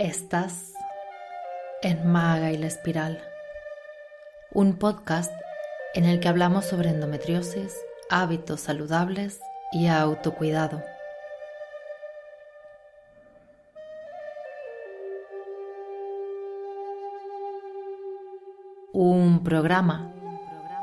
Estás 0.00 0.72
en 1.82 2.10
Maga 2.10 2.52
y 2.52 2.56
la 2.56 2.68
Espiral, 2.68 3.22
un 4.50 4.78
podcast 4.78 5.30
en 5.92 6.06
el 6.06 6.20
que 6.20 6.28
hablamos 6.28 6.64
sobre 6.64 6.88
endometriosis, 6.88 7.76
hábitos 8.08 8.62
saludables 8.62 9.40
y 9.72 9.88
autocuidado. 9.88 10.82
Un 18.94 19.44
programa 19.44 20.10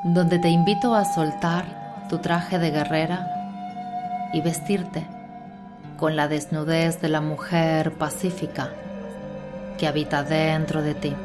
donde 0.03 0.37
te 0.37 0.49
invito 0.49 0.93
a 0.93 1.05
soltar 1.05 2.05
tu 2.07 2.19
traje 2.19 2.59
de 2.59 2.69
guerrera 2.69 4.29
y 4.31 4.41
vestirte 4.41 5.07
con 5.97 6.15
la 6.15 6.27
desnudez 6.27 7.01
de 7.01 7.09
la 7.09 7.21
mujer 7.21 7.93
pacífica 7.93 8.69
que 9.77 9.87
habita 9.87 10.23
dentro 10.23 10.81
de 10.81 10.95
ti. 10.95 11.15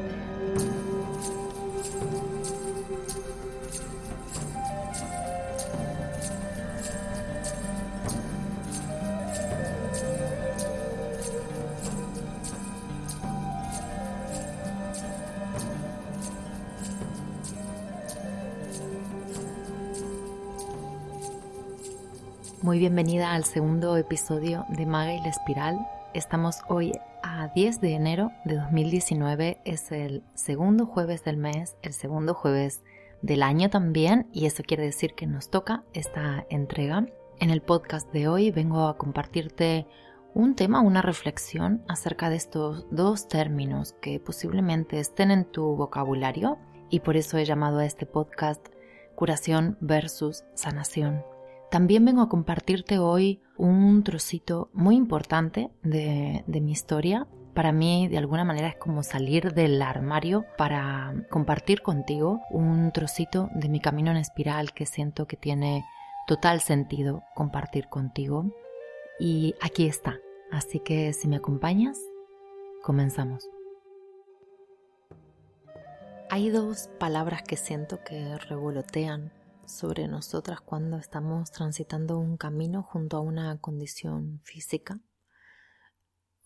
Muy 22.60 22.78
bienvenida 22.78 23.32
al 23.32 23.44
segundo 23.44 23.96
episodio 23.96 24.64
de 24.68 24.86
Maga 24.86 25.14
y 25.14 25.20
la 25.20 25.28
Espiral. 25.28 25.86
Estamos 26.14 26.60
hoy 26.68 26.92
a 27.32 27.48
10 27.48 27.80
de 27.80 27.94
enero 27.94 28.30
de 28.44 28.56
2019 28.56 29.62
es 29.64 29.90
el 29.90 30.22
segundo 30.34 30.84
jueves 30.84 31.24
del 31.24 31.38
mes, 31.38 31.76
el 31.82 31.94
segundo 31.94 32.34
jueves 32.34 32.82
del 33.22 33.42
año 33.42 33.70
también 33.70 34.28
y 34.32 34.44
eso 34.44 34.62
quiere 34.62 34.84
decir 34.84 35.14
que 35.14 35.26
nos 35.26 35.48
toca 35.48 35.82
esta 35.94 36.44
entrega. 36.50 37.06
En 37.38 37.48
el 37.48 37.62
podcast 37.62 38.12
de 38.12 38.28
hoy 38.28 38.50
vengo 38.50 38.86
a 38.86 38.98
compartirte 38.98 39.86
un 40.34 40.54
tema, 40.54 40.82
una 40.82 41.00
reflexión 41.00 41.82
acerca 41.88 42.28
de 42.28 42.36
estos 42.36 42.86
dos 42.90 43.28
términos 43.28 43.94
que 44.02 44.20
posiblemente 44.20 45.00
estén 45.00 45.30
en 45.30 45.46
tu 45.46 45.74
vocabulario 45.74 46.58
y 46.90 47.00
por 47.00 47.16
eso 47.16 47.38
he 47.38 47.46
llamado 47.46 47.78
a 47.78 47.86
este 47.86 48.04
podcast 48.04 48.66
curación 49.14 49.78
versus 49.80 50.44
sanación. 50.54 51.31
También 51.72 52.04
vengo 52.04 52.20
a 52.20 52.28
compartirte 52.28 52.98
hoy 52.98 53.40
un 53.56 54.04
trocito 54.04 54.68
muy 54.74 54.94
importante 54.94 55.70
de, 55.82 56.44
mi 56.46 56.70
historia. 56.70 57.26
Para 57.54 57.72
mí, 57.72 58.08
de 58.08 58.18
alguna 58.18 58.44
manera, 58.44 58.68
es 58.68 58.76
como 58.76 59.02
salir 59.02 59.54
del 59.54 59.80
armario 59.80 60.44
para 60.58 61.14
compartir 61.30 61.80
contigo 61.80 62.42
un 62.50 62.92
trocito 62.92 63.48
de 63.54 63.70
mi 63.70 63.80
camino 63.80 64.10
en 64.10 64.18
espiral 64.18 64.74
que 64.74 64.84
siento 64.84 65.26
que 65.26 65.38
tiene 65.38 65.82
total 66.26 66.60
sentido 66.60 67.22
compartir 67.34 67.88
contigo. 67.88 68.54
Y 69.18 69.54
aquí 69.62 69.86
está. 69.86 70.18
Así 70.50 70.78
que 70.78 71.14
si 71.14 71.26
me 71.26 71.36
acompañas, 71.36 71.98
comenzamos. 72.82 73.48
Hay 76.28 76.50
dos 76.50 76.90
palabras 76.98 77.42
que 77.42 77.56
siento 77.56 78.04
que 78.04 78.36
revolotean 78.36 79.32
sobre 79.66 80.08
nosotras 80.08 80.60
cuando 80.60 80.96
estamos 80.98 81.50
transitando 81.50 82.18
un 82.18 82.36
camino 82.36 82.82
junto 82.82 83.16
a 83.16 83.20
una 83.20 83.58
condición 83.58 84.40
física. 84.44 85.00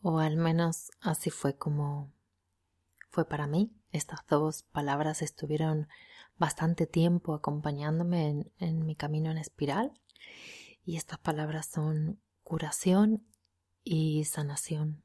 O 0.02 0.18
al 0.18 0.36
menos 0.36 0.90
así 1.00 1.30
fue 1.30 1.56
como 1.56 2.12
fue 3.10 3.26
para 3.26 3.46
mí. 3.46 3.72
Estas 3.92 4.26
dos 4.26 4.62
palabras 4.64 5.22
estuvieron 5.22 5.88
bastante 6.38 6.86
tiempo 6.86 7.34
acompañándome 7.34 8.28
en, 8.28 8.52
en 8.58 8.84
mi 8.84 8.94
camino 8.94 9.30
en 9.30 9.38
espiral. 9.38 9.92
Y 10.84 10.96
estas 10.96 11.18
palabras 11.18 11.66
son 11.66 12.20
curación 12.42 13.26
y 13.82 14.24
sanación. 14.24 15.02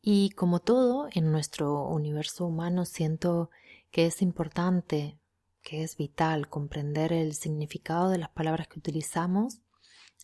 Y 0.00 0.30
como 0.30 0.58
todo 0.58 1.08
en 1.12 1.30
nuestro 1.30 1.86
universo 1.86 2.44
humano 2.44 2.84
siento 2.84 3.50
que 3.92 4.06
es 4.06 4.20
importante 4.20 5.20
que 5.62 5.82
es 5.82 5.96
vital 5.96 6.48
comprender 6.48 7.12
el 7.12 7.34
significado 7.34 8.10
de 8.10 8.18
las 8.18 8.30
palabras 8.30 8.68
que 8.68 8.78
utilizamos, 8.78 9.62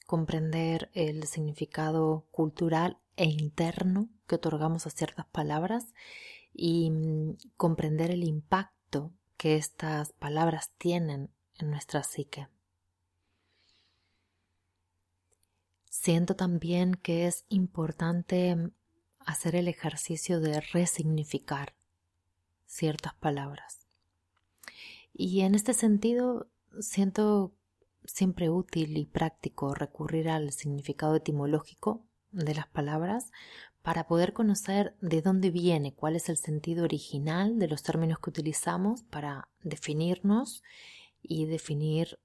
comprender 0.06 0.91
el 0.94 1.25
significado 1.25 2.26
cultural 2.31 2.99
e 3.16 3.26
interno 3.26 4.09
que 4.26 4.37
otorgamos 4.37 4.87
a 4.87 4.91
ciertas 4.91 5.26
palabras 5.26 5.94
y 6.53 6.91
mm, 6.91 7.37
comprender 7.56 8.10
el 8.10 8.25
impacto 8.25 9.12
que 9.37 9.56
estas 9.56 10.12
palabras 10.12 10.72
tienen 10.78 11.31
en 11.59 11.70
nuestra 11.70 12.03
psique. 12.03 12.49
Siento 15.88 16.37
también 16.37 16.94
que 16.94 17.26
es 17.26 17.44
importante 17.49 18.55
mm, 18.55 18.72
hacer 19.20 19.56
el 19.56 19.69
ejercicio 19.69 20.41
de 20.41 20.60
resignificar 20.60 21.75
ciertas 22.66 23.15
palabras. 23.15 23.88
Y 25.21 25.41
en 25.41 25.56
este 25.56 25.75
sentido 25.75 26.47
siento 26.79 27.53
siempre 28.05 28.51
útil 28.51 28.97
y 28.97 29.05
práctico 29.05 29.75
recurrir 29.75 30.29
al 30.29 30.53
significado 30.53 31.17
etimológico 31.17 32.05
de 32.31 32.55
las 32.55 32.69
palabras 32.69 33.33
para 33.83 34.06
poder 34.06 34.33
conocer 34.33 34.95
de 35.01 35.21
dónde 35.21 35.51
viene, 35.51 35.93
cuál 35.93 36.15
es 36.15 36.29
el 36.29 36.37
sentido 36.37 36.84
original 36.84 37.59
de 37.59 37.67
los 37.67 37.83
términos 37.83 38.21
que 38.21 38.31
utilizamos 38.31 39.03
para 39.03 39.49
definirnos 39.61 40.62
y 41.21 41.47
definir 41.47 42.21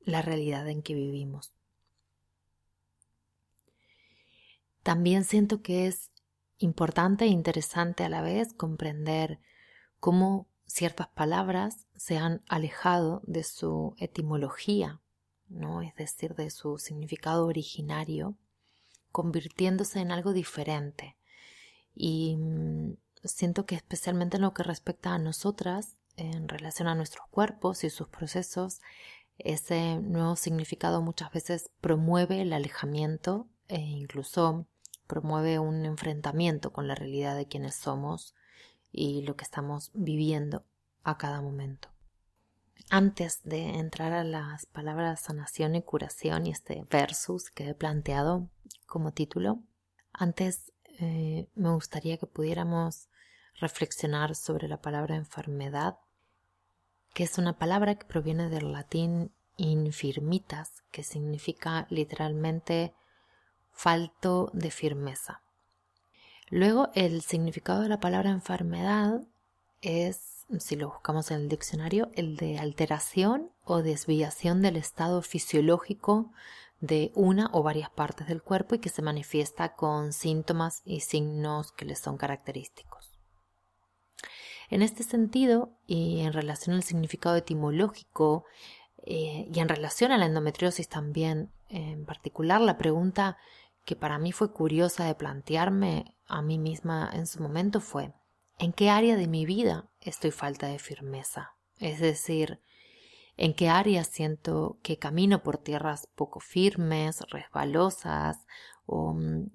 la 0.00 0.22
realidad 0.22 0.66
en 0.66 0.80
que 0.80 0.94
vivimos. 0.94 1.52
También 4.82 5.24
siento 5.24 5.60
que 5.60 5.88
es 5.88 6.10
importante 6.56 7.26
e 7.26 7.28
interesante 7.28 8.02
a 8.02 8.08
la 8.08 8.22
vez 8.22 8.54
comprender 8.54 9.40
cómo 9.98 10.49
ciertas 10.70 11.08
palabras 11.08 11.86
se 11.96 12.16
han 12.16 12.42
alejado 12.48 13.22
de 13.26 13.42
su 13.42 13.94
etimología, 13.98 15.00
¿no? 15.48 15.82
es 15.82 15.94
decir, 15.96 16.34
de 16.36 16.50
su 16.50 16.78
significado 16.78 17.46
originario, 17.46 18.36
convirtiéndose 19.10 20.00
en 20.00 20.12
algo 20.12 20.32
diferente. 20.32 21.16
Y 21.94 22.36
mm, 22.36 22.96
siento 23.24 23.66
que 23.66 23.74
especialmente 23.74 24.36
en 24.36 24.42
lo 24.42 24.54
que 24.54 24.62
respecta 24.62 25.12
a 25.12 25.18
nosotras, 25.18 25.96
en 26.16 26.48
relación 26.48 26.86
a 26.86 26.94
nuestros 26.94 27.26
cuerpos 27.30 27.82
y 27.82 27.90
sus 27.90 28.08
procesos, 28.08 28.80
ese 29.38 29.96
nuevo 29.96 30.36
significado 30.36 31.02
muchas 31.02 31.32
veces 31.32 31.70
promueve 31.80 32.42
el 32.42 32.52
alejamiento 32.52 33.48
e 33.68 33.80
incluso 33.80 34.66
promueve 35.08 35.58
un 35.58 35.84
enfrentamiento 35.84 36.72
con 36.72 36.86
la 36.86 36.94
realidad 36.94 37.36
de 37.36 37.48
quienes 37.48 37.74
somos 37.74 38.34
y 38.92 39.22
lo 39.22 39.36
que 39.36 39.44
estamos 39.44 39.90
viviendo 39.94 40.64
a 41.02 41.16
cada 41.18 41.40
momento. 41.40 41.88
Antes 42.88 43.40
de 43.44 43.78
entrar 43.78 44.12
a 44.12 44.24
las 44.24 44.66
palabras 44.66 45.20
sanación 45.20 45.76
y 45.76 45.82
curación 45.82 46.46
y 46.46 46.50
este 46.50 46.84
versus 46.90 47.50
que 47.50 47.68
he 47.68 47.74
planteado 47.74 48.48
como 48.86 49.12
título, 49.12 49.62
antes 50.12 50.72
eh, 50.98 51.48
me 51.54 51.70
gustaría 51.70 52.18
que 52.18 52.26
pudiéramos 52.26 53.08
reflexionar 53.60 54.34
sobre 54.34 54.66
la 54.68 54.80
palabra 54.80 55.16
enfermedad, 55.16 55.98
que 57.14 57.24
es 57.24 57.38
una 57.38 57.58
palabra 57.58 57.94
que 57.94 58.06
proviene 58.06 58.48
del 58.48 58.72
latín 58.72 59.32
infirmitas, 59.56 60.82
que 60.90 61.02
significa 61.02 61.86
literalmente 61.90 62.94
falto 63.70 64.50
de 64.52 64.70
firmeza. 64.70 65.42
Luego, 66.50 66.90
el 66.94 67.22
significado 67.22 67.82
de 67.82 67.88
la 67.88 68.00
palabra 68.00 68.30
enfermedad 68.30 69.22
es, 69.82 70.46
si 70.58 70.74
lo 70.74 70.88
buscamos 70.88 71.30
en 71.30 71.42
el 71.42 71.48
diccionario, 71.48 72.10
el 72.14 72.36
de 72.36 72.58
alteración 72.58 73.50
o 73.64 73.82
desviación 73.82 74.60
del 74.60 74.76
estado 74.76 75.22
fisiológico 75.22 76.32
de 76.80 77.12
una 77.14 77.50
o 77.52 77.62
varias 77.62 77.90
partes 77.90 78.26
del 78.26 78.42
cuerpo 78.42 78.74
y 78.74 78.78
que 78.78 78.88
se 78.88 79.02
manifiesta 79.02 79.74
con 79.74 80.12
síntomas 80.12 80.82
y 80.84 81.00
signos 81.00 81.70
que 81.72 81.84
les 81.84 82.00
son 82.00 82.16
característicos. 82.16 83.20
En 84.70 84.82
este 84.82 85.04
sentido, 85.04 85.70
y 85.86 86.20
en 86.20 86.32
relación 86.32 86.74
al 86.74 86.82
significado 86.82 87.36
etimológico 87.36 88.44
eh, 89.04 89.48
y 89.52 89.60
en 89.60 89.68
relación 89.68 90.10
a 90.10 90.18
la 90.18 90.26
endometriosis 90.26 90.88
también 90.88 91.50
en 91.68 92.04
particular, 92.06 92.60
la 92.60 92.76
pregunta 92.76 93.36
que 93.84 93.96
para 93.96 94.18
mí 94.18 94.32
fue 94.32 94.52
curiosa 94.52 95.04
de 95.04 95.14
plantearme 95.14 96.16
a 96.26 96.42
mí 96.42 96.58
misma 96.58 97.10
en 97.12 97.26
su 97.26 97.42
momento 97.42 97.80
fue, 97.80 98.12
¿en 98.58 98.72
qué 98.72 98.90
área 98.90 99.16
de 99.16 99.26
mi 99.26 99.46
vida 99.46 99.90
estoy 100.00 100.30
falta 100.30 100.66
de 100.68 100.78
firmeza? 100.78 101.56
Es 101.78 102.00
decir, 102.00 102.60
¿en 103.36 103.54
qué 103.54 103.68
área 103.68 104.04
siento 104.04 104.78
que 104.82 104.98
camino 104.98 105.42
por 105.42 105.58
tierras 105.58 106.08
poco 106.14 106.40
firmes, 106.40 107.20
resbalosas 107.30 108.46
o 108.86 109.14
mm, 109.14 109.46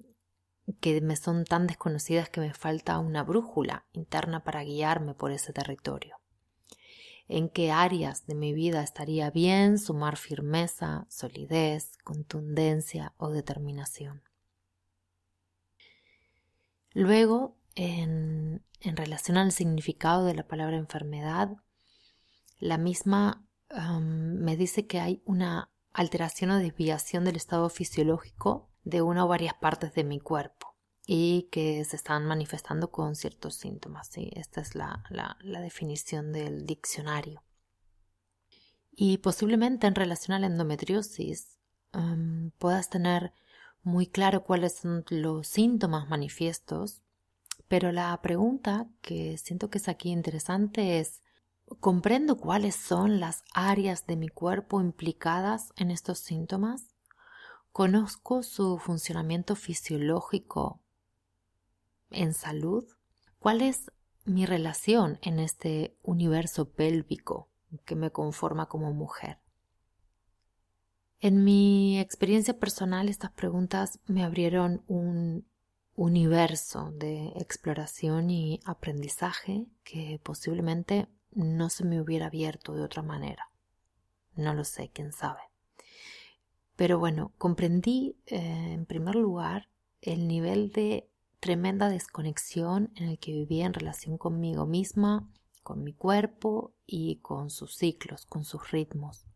que 0.80 1.00
me 1.00 1.16
son 1.16 1.44
tan 1.44 1.66
desconocidas 1.66 2.28
que 2.28 2.40
me 2.40 2.52
falta 2.52 2.98
una 2.98 3.22
brújula 3.22 3.86
interna 3.92 4.42
para 4.42 4.64
guiarme 4.64 5.14
por 5.14 5.30
ese 5.30 5.52
territorio. 5.52 6.16
En 7.28 7.48
qué 7.48 7.72
áreas 7.72 8.26
de 8.26 8.34
mi 8.34 8.52
vida 8.52 8.82
estaría 8.82 9.30
bien 9.30 9.78
sumar 9.78 10.16
firmeza, 10.16 11.06
solidez, 11.08 11.96
contundencia 12.04 13.14
o 13.16 13.30
determinación. 13.30 14.22
Luego, 16.92 17.56
en, 17.74 18.64
relación 18.80 19.36
al 19.36 19.50
significado 19.50 20.24
de 20.24 20.34
la 20.34 20.46
palabra 20.46 20.76
enfermedad, 20.76 21.56
la 22.58 22.78
misma 22.78 23.44
me 24.00 24.56
dice 24.56 24.86
que 24.86 25.00
hay 25.00 25.22
una 25.24 25.70
alteración 25.92 26.52
o 26.52 26.58
desviación 26.58 27.24
del 27.24 27.36
estado 27.36 27.68
fisiológico 27.68 28.70
de 28.84 29.02
una 29.02 29.24
o 29.24 29.28
varias 29.28 29.54
partes 29.54 29.92
de 29.94 30.04
mi 30.04 30.20
cuerpo 30.20 30.75
y 31.06 31.48
que 31.52 31.84
se 31.84 31.94
están 31.94 32.26
manifestando 32.26 32.90
con 32.90 33.14
ciertos 33.14 33.54
síntomas. 33.54 34.08
¿sí? 34.08 34.30
Esta 34.34 34.60
es 34.60 34.74
la, 34.74 35.04
definición 35.40 36.32
del 36.32 36.66
diccionario. 36.66 37.42
Y 38.90 39.18
posiblemente 39.18 39.86
en 39.86 39.94
relación 39.94 40.34
a 40.34 40.40
la 40.40 40.46
endometriosis 40.46 41.58
um, 41.94 42.50
puedas 42.58 42.90
tener 42.90 43.32
muy 43.82 44.08
claro 44.08 44.42
cuáles 44.42 44.78
son 44.78 45.04
los 45.10 45.46
síntomas 45.46 46.08
manifiestos, 46.08 47.02
pero 47.68 47.92
la 47.92 48.20
pregunta 48.20 48.88
que 49.00 49.38
siento 49.38 49.70
que 49.70 49.78
es 49.78 49.88
aquí 49.88 50.10
interesante 50.10 50.98
es, 50.98 51.22
¿comprendo 51.78 52.36
cuáles 52.36 52.74
son 52.74 53.20
las 53.20 53.44
áreas 53.54 54.06
de 54.06 54.16
mi 54.16 54.28
cuerpo 54.28 54.80
implicadas 54.80 55.72
en 55.76 55.92
estos 55.92 56.18
síntomas? 56.18 56.96
¿Conozco 57.70 58.42
su 58.42 58.78
funcionamiento 58.78 59.54
fisiológico 59.54 60.80
en 62.10 62.34
salud? 62.34 62.84
¿Cuál 63.38 63.62
es 63.62 63.90
mi 64.24 64.46
relación 64.46 65.18
en 65.22 65.38
este 65.38 65.96
universo 66.02 66.70
pélvico 66.70 67.48
que 67.84 67.96
me 67.96 68.10
conforma 68.10 68.66
como 68.66 68.92
mujer? 68.92 69.38
En 71.20 71.44
mi 71.44 71.98
experiencia 71.98 72.58
personal 72.58 73.08
estas 73.08 73.32
preguntas 73.32 74.00
me 74.06 74.22
abrieron 74.22 74.82
un 74.86 75.46
universo 75.94 76.92
de 76.92 77.28
exploración 77.36 78.28
y 78.28 78.60
aprendizaje 78.66 79.66
que 79.82 80.20
posiblemente 80.22 81.08
no 81.32 81.70
se 81.70 81.84
me 81.84 82.00
hubiera 82.00 82.26
abierto 82.26 82.74
de 82.74 82.82
otra 82.82 83.02
manera. 83.02 83.50
No 84.34 84.52
lo 84.52 84.64
sé, 84.64 84.90
quién 84.92 85.12
sabe. 85.12 85.40
Pero 86.76 86.98
bueno, 86.98 87.32
comprendí 87.38 88.18
eh, 88.26 88.72
en 88.72 88.84
primer 88.84 89.14
lugar 89.14 89.70
el 90.02 90.28
nivel 90.28 90.70
de 90.72 91.08
tremenda 91.40 91.88
desconexión 91.88 92.90
en 92.96 93.08
el 93.08 93.18
que 93.18 93.32
vivía 93.32 93.66
en 93.66 93.74
relación 93.74 94.18
conmigo 94.18 94.66
misma, 94.66 95.28
con 95.62 95.82
mi 95.82 95.92
cuerpo 95.92 96.74
y 96.86 97.16
con 97.16 97.50
sus 97.50 97.74
ciclos, 97.74 98.26
con 98.26 98.44
sus 98.44 98.70
ritmos. 98.70 99.26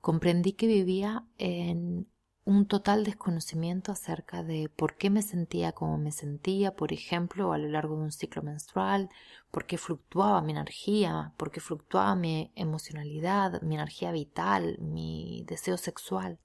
Comprendí 0.00 0.52
que 0.52 0.66
vivía 0.66 1.26
en 1.38 2.08
un 2.44 2.66
total 2.66 3.04
desconocimiento 3.04 3.92
acerca 3.92 4.42
de 4.42 4.70
por 4.70 4.96
qué 4.96 5.10
me 5.10 5.22
sentía 5.22 5.72
como 5.72 5.98
me 5.98 6.12
sentía, 6.12 6.74
por 6.74 6.92
ejemplo, 6.92 7.52
a 7.52 7.58
lo 7.58 7.68
largo 7.68 7.96
de 7.96 8.02
un 8.02 8.12
ciclo 8.12 8.42
menstrual, 8.42 9.10
por 9.50 9.66
qué 9.66 9.76
fluctuaba 9.76 10.40
mi 10.40 10.52
energía, 10.52 11.34
por 11.36 11.50
qué 11.50 11.60
fluctuaba 11.60 12.14
mi 12.14 12.52
emocionalidad, 12.54 13.60
mi 13.62 13.74
energía 13.74 14.12
vital, 14.12 14.78
mi 14.80 15.44
deseo 15.46 15.76
sexual 15.76 16.38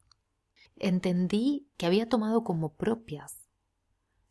entendí 0.77 1.69
que 1.77 1.86
había 1.86 2.10
tomado 2.10 2.44
como 2.44 2.74
propias 2.74 3.43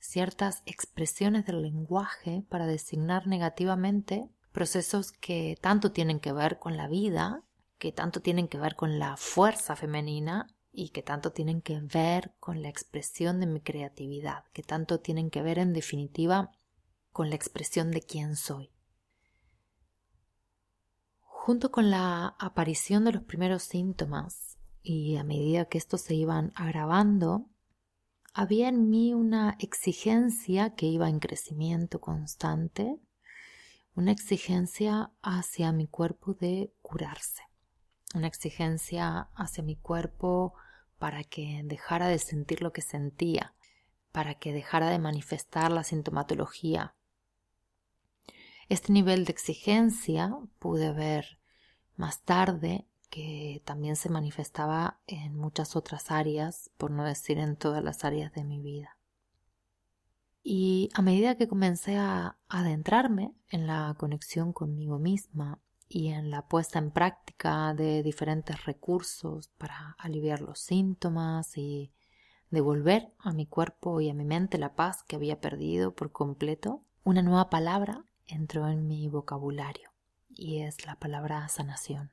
ciertas 0.02 0.62
expresiones 0.66 1.46
del 1.46 1.62
lenguaje 1.62 2.44
para 2.48 2.66
designar 2.66 3.28
negativamente 3.28 4.28
procesos 4.50 5.12
que 5.12 5.56
tanto 5.60 5.92
tienen 5.92 6.18
que 6.18 6.32
ver 6.32 6.58
con 6.58 6.76
la 6.76 6.88
vida, 6.88 7.44
que 7.78 7.92
tanto 7.92 8.20
tienen 8.20 8.48
que 8.48 8.58
ver 8.58 8.74
con 8.74 8.98
la 8.98 9.16
fuerza 9.16 9.76
femenina 9.76 10.48
y 10.72 10.88
que 10.88 11.02
tanto 11.02 11.30
tienen 11.30 11.62
que 11.62 11.80
ver 11.80 12.34
con 12.40 12.62
la 12.62 12.68
expresión 12.68 13.38
de 13.38 13.46
mi 13.46 13.60
creatividad, 13.60 14.44
que 14.52 14.64
tanto 14.64 14.98
tienen 14.98 15.30
que 15.30 15.40
ver 15.40 15.60
en 15.60 15.72
definitiva 15.72 16.50
con 17.12 17.30
la 17.30 17.36
expresión 17.36 17.92
de 17.92 18.02
quién 18.02 18.34
soy. 18.34 18.70
Junto 21.20 21.70
con 21.70 21.90
la 21.90 22.34
aparición 22.40 23.04
de 23.04 23.12
los 23.12 23.22
primeros 23.22 23.62
síntomas 23.62 24.58
y 24.82 25.16
a 25.16 25.22
medida 25.22 25.66
que 25.66 25.78
estos 25.78 26.00
se 26.00 26.14
iban 26.14 26.52
agravando, 26.56 27.51
había 28.34 28.68
en 28.68 28.88
mí 28.88 29.12
una 29.14 29.56
exigencia 29.58 30.74
que 30.74 30.86
iba 30.86 31.08
en 31.08 31.18
crecimiento 31.18 32.00
constante, 32.00 32.98
una 33.94 34.12
exigencia 34.12 35.10
hacia 35.22 35.72
mi 35.72 35.86
cuerpo 35.86 36.34
de 36.34 36.72
curarse, 36.80 37.42
una 38.14 38.26
exigencia 38.26 39.28
hacia 39.34 39.62
mi 39.62 39.76
cuerpo 39.76 40.54
para 40.98 41.24
que 41.24 41.60
dejara 41.64 42.08
de 42.08 42.18
sentir 42.18 42.62
lo 42.62 42.72
que 42.72 42.80
sentía, 42.80 43.54
para 44.12 44.34
que 44.34 44.52
dejara 44.52 44.88
de 44.88 44.98
manifestar 44.98 45.70
la 45.70 45.84
sintomatología. 45.84 46.94
Este 48.68 48.92
nivel 48.92 49.26
de 49.26 49.32
exigencia 49.32 50.34
pude 50.58 50.92
ver 50.92 51.38
más 51.96 52.22
tarde 52.22 52.86
que 53.12 53.60
también 53.66 53.94
se 53.94 54.08
manifestaba 54.08 54.98
en 55.06 55.36
muchas 55.36 55.76
otras 55.76 56.10
áreas, 56.10 56.70
por 56.78 56.90
no 56.90 57.04
decir 57.04 57.36
en 57.36 57.56
todas 57.56 57.84
las 57.84 58.06
áreas 58.06 58.32
de 58.32 58.42
mi 58.42 58.58
vida. 58.58 58.96
Y 60.42 60.88
a 60.94 61.02
medida 61.02 61.36
que 61.36 61.46
comencé 61.46 61.98
a 61.98 62.38
adentrarme 62.48 63.34
en 63.50 63.66
la 63.66 63.94
conexión 63.98 64.54
conmigo 64.54 64.98
misma 64.98 65.60
y 65.90 66.08
en 66.08 66.30
la 66.30 66.48
puesta 66.48 66.78
en 66.78 66.90
práctica 66.90 67.74
de 67.74 68.02
diferentes 68.02 68.64
recursos 68.64 69.48
para 69.58 69.94
aliviar 69.98 70.40
los 70.40 70.60
síntomas 70.60 71.58
y 71.58 71.92
devolver 72.48 73.12
a 73.18 73.34
mi 73.34 73.44
cuerpo 73.44 74.00
y 74.00 74.08
a 74.08 74.14
mi 74.14 74.24
mente 74.24 74.56
la 74.56 74.74
paz 74.74 75.02
que 75.02 75.16
había 75.16 75.38
perdido 75.38 75.94
por 75.94 76.12
completo, 76.12 76.82
una 77.04 77.20
nueva 77.20 77.50
palabra 77.50 78.06
entró 78.26 78.68
en 78.68 78.86
mi 78.86 79.06
vocabulario 79.08 79.90
y 80.30 80.62
es 80.62 80.86
la 80.86 80.96
palabra 80.96 81.46
sanación. 81.48 82.10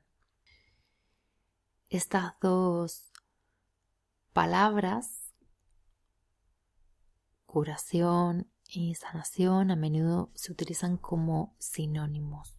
Estas 1.90 2.34
dos 2.40 3.10
palabras, 4.32 5.34
curación 7.46 8.48
y 8.68 8.94
sanación, 8.94 9.72
a 9.72 9.76
menudo 9.76 10.30
se 10.36 10.52
utilizan 10.52 10.96
como 10.96 11.56
sinónimos. 11.58 12.56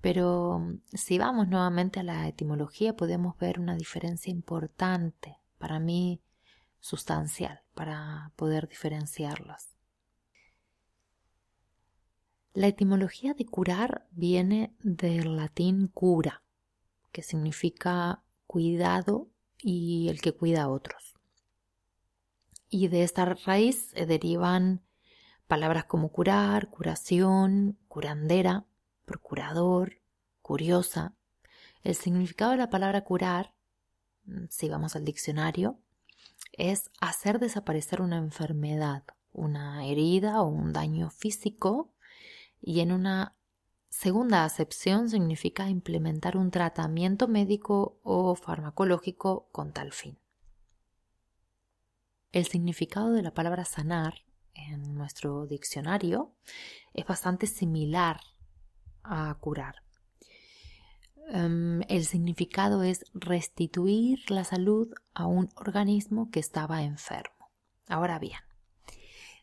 Pero 0.00 0.58
mm, 0.58 0.80
si 0.92 1.18
vamos 1.18 1.46
nuevamente 1.46 2.00
a 2.00 2.02
la 2.02 2.26
etimología 2.26 2.96
podemos 2.96 3.38
ver 3.38 3.60
una 3.60 3.76
diferencia 3.76 4.32
importante, 4.32 5.38
para 5.58 5.78
mí 5.78 6.20
sustancial, 6.80 7.62
para 7.76 8.32
poder 8.34 8.66
diferenciarlas. 8.66 9.76
La 12.54 12.66
etimología 12.66 13.34
de 13.34 13.46
curar 13.46 14.08
viene 14.10 14.74
del 14.80 15.36
latín 15.36 15.86
cura, 15.86 16.42
que 17.12 17.22
significa 17.22 18.22
cuidado 18.46 19.28
y 19.58 20.08
el 20.08 20.20
que 20.20 20.32
cuida 20.32 20.62
a 20.62 20.68
otros. 20.68 21.14
Y 22.68 22.88
de 22.88 23.02
esta 23.02 23.24
raíz 23.24 23.90
se 23.90 24.06
derivan 24.06 24.82
palabras 25.46 25.84
como 25.84 26.10
curar, 26.10 26.70
curación, 26.70 27.78
curandera, 27.88 28.66
procurador, 29.04 30.00
curiosa. 30.42 31.14
El 31.82 31.96
significado 31.96 32.52
de 32.52 32.58
la 32.58 32.70
palabra 32.70 33.02
curar, 33.02 33.54
si 34.48 34.68
vamos 34.68 34.94
al 34.94 35.04
diccionario, 35.04 35.80
es 36.52 36.90
hacer 37.00 37.40
desaparecer 37.40 38.00
una 38.00 38.18
enfermedad, 38.18 39.02
una 39.32 39.86
herida 39.86 40.42
o 40.42 40.46
un 40.46 40.72
daño 40.72 41.10
físico 41.10 41.92
y 42.60 42.80
en 42.80 42.92
una 42.92 43.34
Segunda 43.90 44.44
acepción 44.44 45.10
significa 45.10 45.68
implementar 45.68 46.36
un 46.36 46.50
tratamiento 46.50 47.26
médico 47.26 47.98
o 48.04 48.36
farmacológico 48.36 49.48
con 49.50 49.72
tal 49.72 49.92
fin. 49.92 50.16
El 52.32 52.46
significado 52.46 53.12
de 53.12 53.22
la 53.22 53.34
palabra 53.34 53.64
sanar 53.64 54.14
en 54.54 54.94
nuestro 54.94 55.46
diccionario 55.46 56.32
es 56.94 57.04
bastante 57.04 57.48
similar 57.48 58.20
a 59.02 59.36
curar. 59.40 59.82
Em, 61.28 61.82
el 61.88 62.04
significado 62.04 62.84
es 62.84 63.04
restituir 63.12 64.30
la 64.30 64.44
salud 64.44 64.94
a 65.14 65.26
un 65.26 65.48
organismo 65.56 66.30
que 66.30 66.38
estaba 66.38 66.84
enfermo. 66.84 67.50
Ahora 67.88 68.20
bien, 68.20 68.40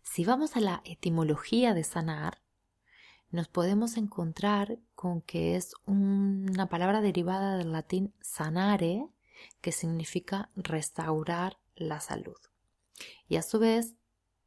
si 0.03 0.23
vamos 0.23 0.55
a 0.55 0.61
la 0.61 0.81
etimología 0.85 1.73
de 1.73 1.83
sanar, 1.83 2.39
nos 3.29 3.47
podemos 3.47 3.97
encontrar 3.97 4.79
con 4.95 5.21
que 5.21 5.55
es 5.55 5.73
una 5.85 6.67
palabra 6.67 7.01
derivada 7.01 7.57
del 7.57 7.71
latín 7.71 8.13
sanare, 8.21 9.07
que 9.61 9.71
significa 9.71 10.49
restaurar 10.55 11.57
la 11.75 11.99
salud. 11.99 12.37
Y 13.27 13.35
a 13.35 13.41
su 13.41 13.59
vez, 13.59 13.95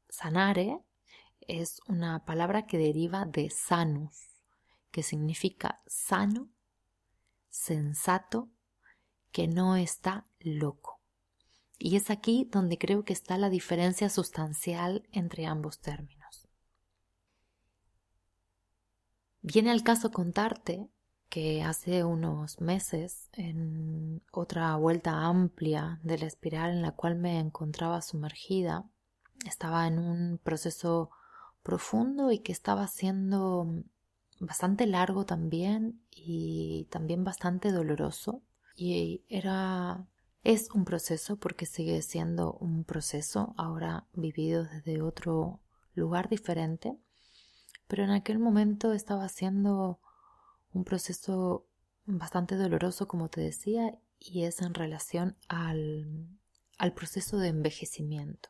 sanare 0.08 0.80
es 1.40 1.80
una 1.88 2.24
palabra 2.24 2.66
que 2.66 2.78
deriva 2.78 3.24
de 3.26 3.50
sanus, 3.50 4.30
que 4.90 5.02
significa 5.02 5.82
sano, 5.86 6.48
sensato, 7.48 8.48
que 9.30 9.46
no 9.46 9.76
está 9.76 10.26
loco. 10.40 11.00
Y 11.78 11.96
es 11.96 12.10
aquí 12.10 12.48
donde 12.50 12.78
creo 12.78 13.04
que 13.04 13.12
está 13.12 13.38
la 13.38 13.48
diferencia 13.48 14.10
sustancial 14.10 15.08
entre 15.12 15.46
ambos 15.46 15.80
términos. 15.80 16.19
Viene 19.42 19.70
al 19.70 19.82
caso 19.82 20.10
contarte 20.10 20.88
que 21.30 21.62
hace 21.62 22.04
unos 22.04 22.60
meses, 22.60 23.30
en 23.32 24.20
otra 24.32 24.76
vuelta 24.76 25.24
amplia 25.24 26.00
de 26.02 26.18
la 26.18 26.26
espiral 26.26 26.72
en 26.72 26.82
la 26.82 26.92
cual 26.92 27.16
me 27.16 27.38
encontraba 27.38 28.02
sumergida, 28.02 28.84
estaba 29.46 29.86
en 29.86 29.98
un 29.98 30.38
proceso 30.38 31.10
profundo 31.62 32.32
y 32.32 32.40
que 32.40 32.52
estaba 32.52 32.86
siendo 32.88 33.84
bastante 34.40 34.86
largo 34.86 35.24
también 35.24 36.02
y 36.10 36.88
también 36.90 37.24
bastante 37.24 37.70
doloroso. 37.70 38.42
Y 38.74 39.22
era, 39.28 40.06
es 40.42 40.70
un 40.72 40.84
proceso 40.84 41.36
porque 41.36 41.64
sigue 41.64 42.02
siendo 42.02 42.54
un 42.54 42.84
proceso 42.84 43.54
ahora 43.56 44.06
vivido 44.14 44.64
desde 44.64 45.00
otro 45.00 45.60
lugar 45.94 46.28
diferente, 46.28 46.98
pero 47.90 48.04
en 48.04 48.10
aquel 48.10 48.38
momento 48.38 48.92
estaba 48.92 49.28
siendo 49.28 49.98
un 50.72 50.84
proceso 50.84 51.66
bastante 52.06 52.54
doloroso, 52.54 53.08
como 53.08 53.28
te 53.28 53.40
decía, 53.40 53.98
y 54.20 54.44
es 54.44 54.62
en 54.62 54.74
relación 54.74 55.36
al, 55.48 56.28
al 56.78 56.92
proceso 56.94 57.38
de 57.38 57.48
envejecimiento. 57.48 58.48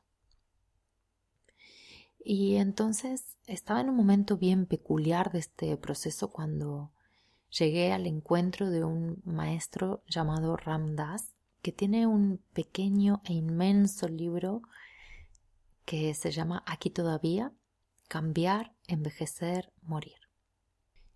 Y 2.23 2.56
entonces 2.56 3.38
estaba 3.47 3.80
en 3.80 3.88
un 3.88 3.97
momento 3.97 4.37
bien 4.37 4.66
peculiar 4.66 5.32
de 5.32 5.38
este 5.38 5.75
proceso 5.78 6.30
cuando 6.30 6.92
llegué 7.49 7.94
al 7.94 8.06
encuentro 8.06 8.68
de 8.68 8.85
un 8.85 9.23
maestro 9.25 10.02
llamado 10.06 10.54
Ramdas, 10.59 11.35
que 11.62 11.73
tiene 11.73 12.06
un 12.06 12.42
pequeño 12.52 13.23
e 13.25 13.32
inmenso 13.32 14.06
libro 14.06 14.61
que 15.87 16.12
se 16.12 16.30
llama 16.30 16.62
Aquí 16.66 16.90
todavía, 16.90 17.54
Cambiar, 18.11 18.75
Envejecer, 18.90 19.73
Morir. 19.82 20.18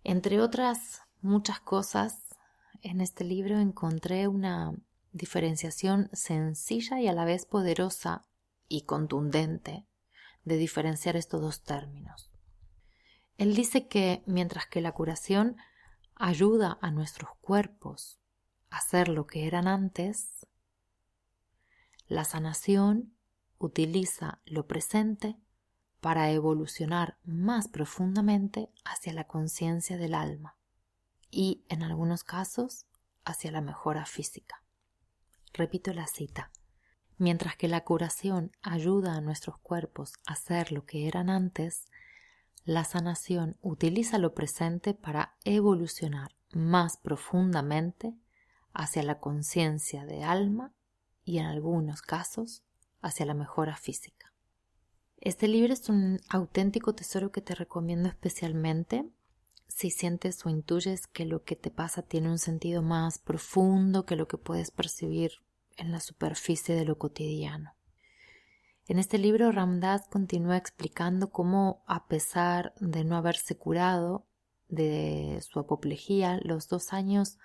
Entre 0.03 0.39
otras 0.39 1.01
muchas 1.21 1.59
cosas, 1.59 2.35
en 2.81 3.01
este 3.01 3.23
libro 3.23 3.59
encontré 3.59 4.27
una 4.27 4.73
diferenciación 5.11 6.09
sencilla 6.13 7.01
y 7.01 7.07
a 7.07 7.13
la 7.13 7.25
vez 7.25 7.45
poderosa 7.45 8.25
y 8.67 8.83
contundente 8.83 9.85
de 10.45 10.57
diferenciar 10.57 11.17
estos 11.17 11.41
dos 11.41 11.63
términos. 11.63 12.31
Él 13.37 13.55
dice 13.55 13.87
que 13.87 14.23
mientras 14.25 14.67
que 14.67 14.79
la 14.79 14.93
curación 14.93 15.57
ayuda 16.15 16.77
a 16.81 16.91
nuestros 16.91 17.31
cuerpos 17.41 18.19
a 18.69 18.79
ser 18.79 19.09
lo 19.09 19.27
que 19.27 19.47
eran 19.47 19.67
antes, 19.67 20.47
la 22.07 22.23
sanación 22.23 23.13
utiliza 23.57 24.41
lo 24.45 24.65
presente 24.67 25.35
para 26.05 26.29
evolucionar 26.29 27.17
más 27.23 27.67
profundamente 27.67 28.69
hacia 28.83 29.11
la 29.11 29.23
conciencia 29.23 29.97
del 29.97 30.13
alma 30.13 30.55
y, 31.31 31.65
en 31.67 31.81
algunos 31.81 32.23
casos, 32.23 32.85
hacia 33.23 33.51
la 33.51 33.59
mejora 33.61 34.05
física. 34.05 34.61
Repito 35.51 35.91
la 35.93 36.05
cita. 36.05 36.51
Mientras 37.17 37.55
que 37.55 37.67
la 37.67 37.83
curación 37.83 38.51
ayuda 38.61 39.15
a 39.15 39.21
nuestros 39.21 39.57
cuerpos 39.57 40.13
a 40.27 40.35
ser 40.35 40.71
lo 40.71 40.85
que 40.85 41.07
eran 41.07 41.31
antes, 41.31 41.87
la 42.65 42.83
sanación 42.83 43.57
utiliza 43.63 44.19
lo 44.19 44.35
presente 44.35 44.93
para 44.93 45.37
evolucionar 45.43 46.35
más 46.53 46.97
profundamente 46.97 48.13
hacia 48.73 49.01
la 49.01 49.19
conciencia 49.19 50.05
de 50.05 50.23
alma 50.23 50.71
y 51.23 51.39
en 51.39 51.47
algunos 51.47 52.03
casos 52.03 52.63
hacia 53.01 53.25
la 53.25 53.33
mejora 53.33 53.75
física. 53.75 54.34
Este 55.25 55.47
libro 55.47 55.73
es 55.73 55.89
un 55.89 56.21
auténtico 56.29 56.93
tesoro 56.93 57.31
que 57.31 57.41
te 57.41 57.55
recomiendo 57.55 58.07
especialmente 58.07 59.09
si 59.67 59.89
sientes 59.89 60.45
o 60.45 60.49
intuyes 60.51 61.07
que 61.07 61.25
lo 61.25 61.43
que 61.43 61.55
te 61.55 61.71
pasa 61.71 62.03
tiene 62.03 62.29
un 62.29 62.37
sentido 62.37 62.83
más 62.83 63.17
profundo 63.17 64.05
que 64.05 64.17
lo 64.17 64.27
que 64.27 64.37
puedes 64.37 64.69
percibir 64.69 65.31
en 65.77 65.91
la 65.91 65.99
superficie 65.99 66.75
de 66.75 66.85
lo 66.85 66.99
cotidiano. 66.99 67.73
En 68.87 68.99
este 68.99 69.17
libro 69.17 69.51
Ramdas 69.51 70.07
continúa 70.09 70.57
explicando 70.57 71.31
cómo, 71.31 71.83
a 71.87 72.05
pesar 72.05 72.75
de 72.79 73.03
no 73.03 73.17
haberse 73.17 73.57
curado 73.57 74.27
de 74.67 75.39
su 75.41 75.57
apoplejía 75.57 76.39
los 76.43 76.69
dos 76.69 76.93
años 76.93 77.39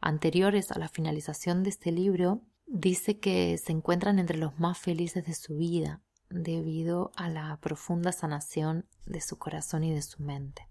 anteriores 0.00 0.70
a 0.70 0.78
la 0.78 0.88
finalización 0.88 1.64
de 1.64 1.70
este 1.70 1.90
libro, 1.90 2.42
dice 2.68 3.18
que 3.18 3.58
se 3.58 3.72
encuentran 3.72 4.20
entre 4.20 4.38
los 4.38 4.60
más 4.60 4.78
felices 4.78 5.26
de 5.26 5.34
su 5.34 5.56
vida, 5.56 6.04
debido 6.30 7.12
a 7.16 7.28
la 7.28 7.58
profunda 7.60 8.12
sanación 8.12 8.86
de 9.04 9.20
su 9.20 9.38
corazón 9.38 9.84
y 9.84 9.92
de 9.92 10.02
su 10.02 10.22
mente. 10.22 10.68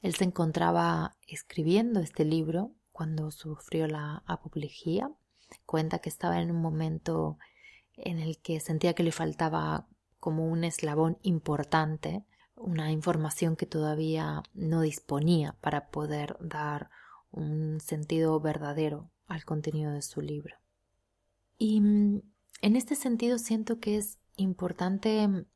Él 0.00 0.14
se 0.14 0.24
encontraba 0.24 1.16
escribiendo 1.26 2.00
este 2.00 2.24
libro 2.24 2.72
cuando 2.92 3.30
sufrió 3.30 3.86
la 3.86 4.22
apoplejía. 4.26 5.10
Cuenta 5.66 5.98
que 5.98 6.08
estaba 6.08 6.40
en 6.40 6.50
un 6.50 6.60
momento 6.60 7.38
en 7.96 8.18
el 8.18 8.38
que 8.38 8.60
sentía 8.60 8.94
que 8.94 9.02
le 9.02 9.12
faltaba 9.12 9.88
como 10.20 10.46
un 10.46 10.64
eslabón 10.64 11.18
importante, 11.22 12.24
una 12.56 12.92
información 12.92 13.56
que 13.56 13.66
todavía 13.66 14.42
no 14.52 14.80
disponía 14.80 15.56
para 15.60 15.90
poder 15.90 16.36
dar 16.40 16.90
un 17.30 17.80
sentido 17.80 18.38
verdadero 18.40 19.10
al 19.26 19.44
contenido 19.44 19.92
de 19.92 20.02
su 20.02 20.20
libro. 20.20 20.56
Y 21.58 21.80
mm, 21.80 22.22
en 22.62 22.76
este 22.76 22.94
sentido 22.94 23.38
siento 23.38 23.80
que 23.80 23.96
es 23.96 24.18
importante 24.36 25.46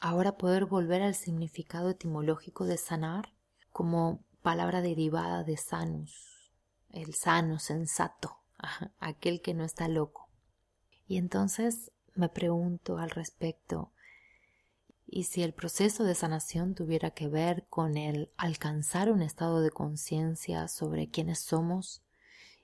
ahora 0.00 0.36
poder 0.36 0.66
volver 0.66 1.02
al 1.02 1.14
significado 1.14 1.90
etimológico 1.90 2.64
de 2.64 2.76
sanar 2.76 3.32
como 3.70 4.24
palabra 4.42 4.82
derivada 4.82 5.44
de 5.44 5.56
sanus, 5.56 6.52
el 6.90 7.14
sano, 7.14 7.58
sensato, 7.58 8.38
aquel 8.98 9.40
que 9.40 9.54
no 9.54 9.64
está 9.64 9.88
loco. 9.88 10.28
Y 11.06 11.18
entonces 11.18 11.92
me 12.14 12.28
pregunto 12.28 12.98
al 12.98 13.10
respecto, 13.10 13.92
¿y 15.06 15.24
si 15.24 15.42
el 15.42 15.54
proceso 15.54 16.04
de 16.04 16.14
sanación 16.14 16.74
tuviera 16.74 17.12
que 17.12 17.28
ver 17.28 17.66
con 17.68 17.96
el 17.96 18.32
alcanzar 18.36 19.10
un 19.10 19.22
estado 19.22 19.60
de 19.60 19.70
conciencia 19.70 20.68
sobre 20.68 21.08
quiénes 21.08 21.38
somos 21.38 22.02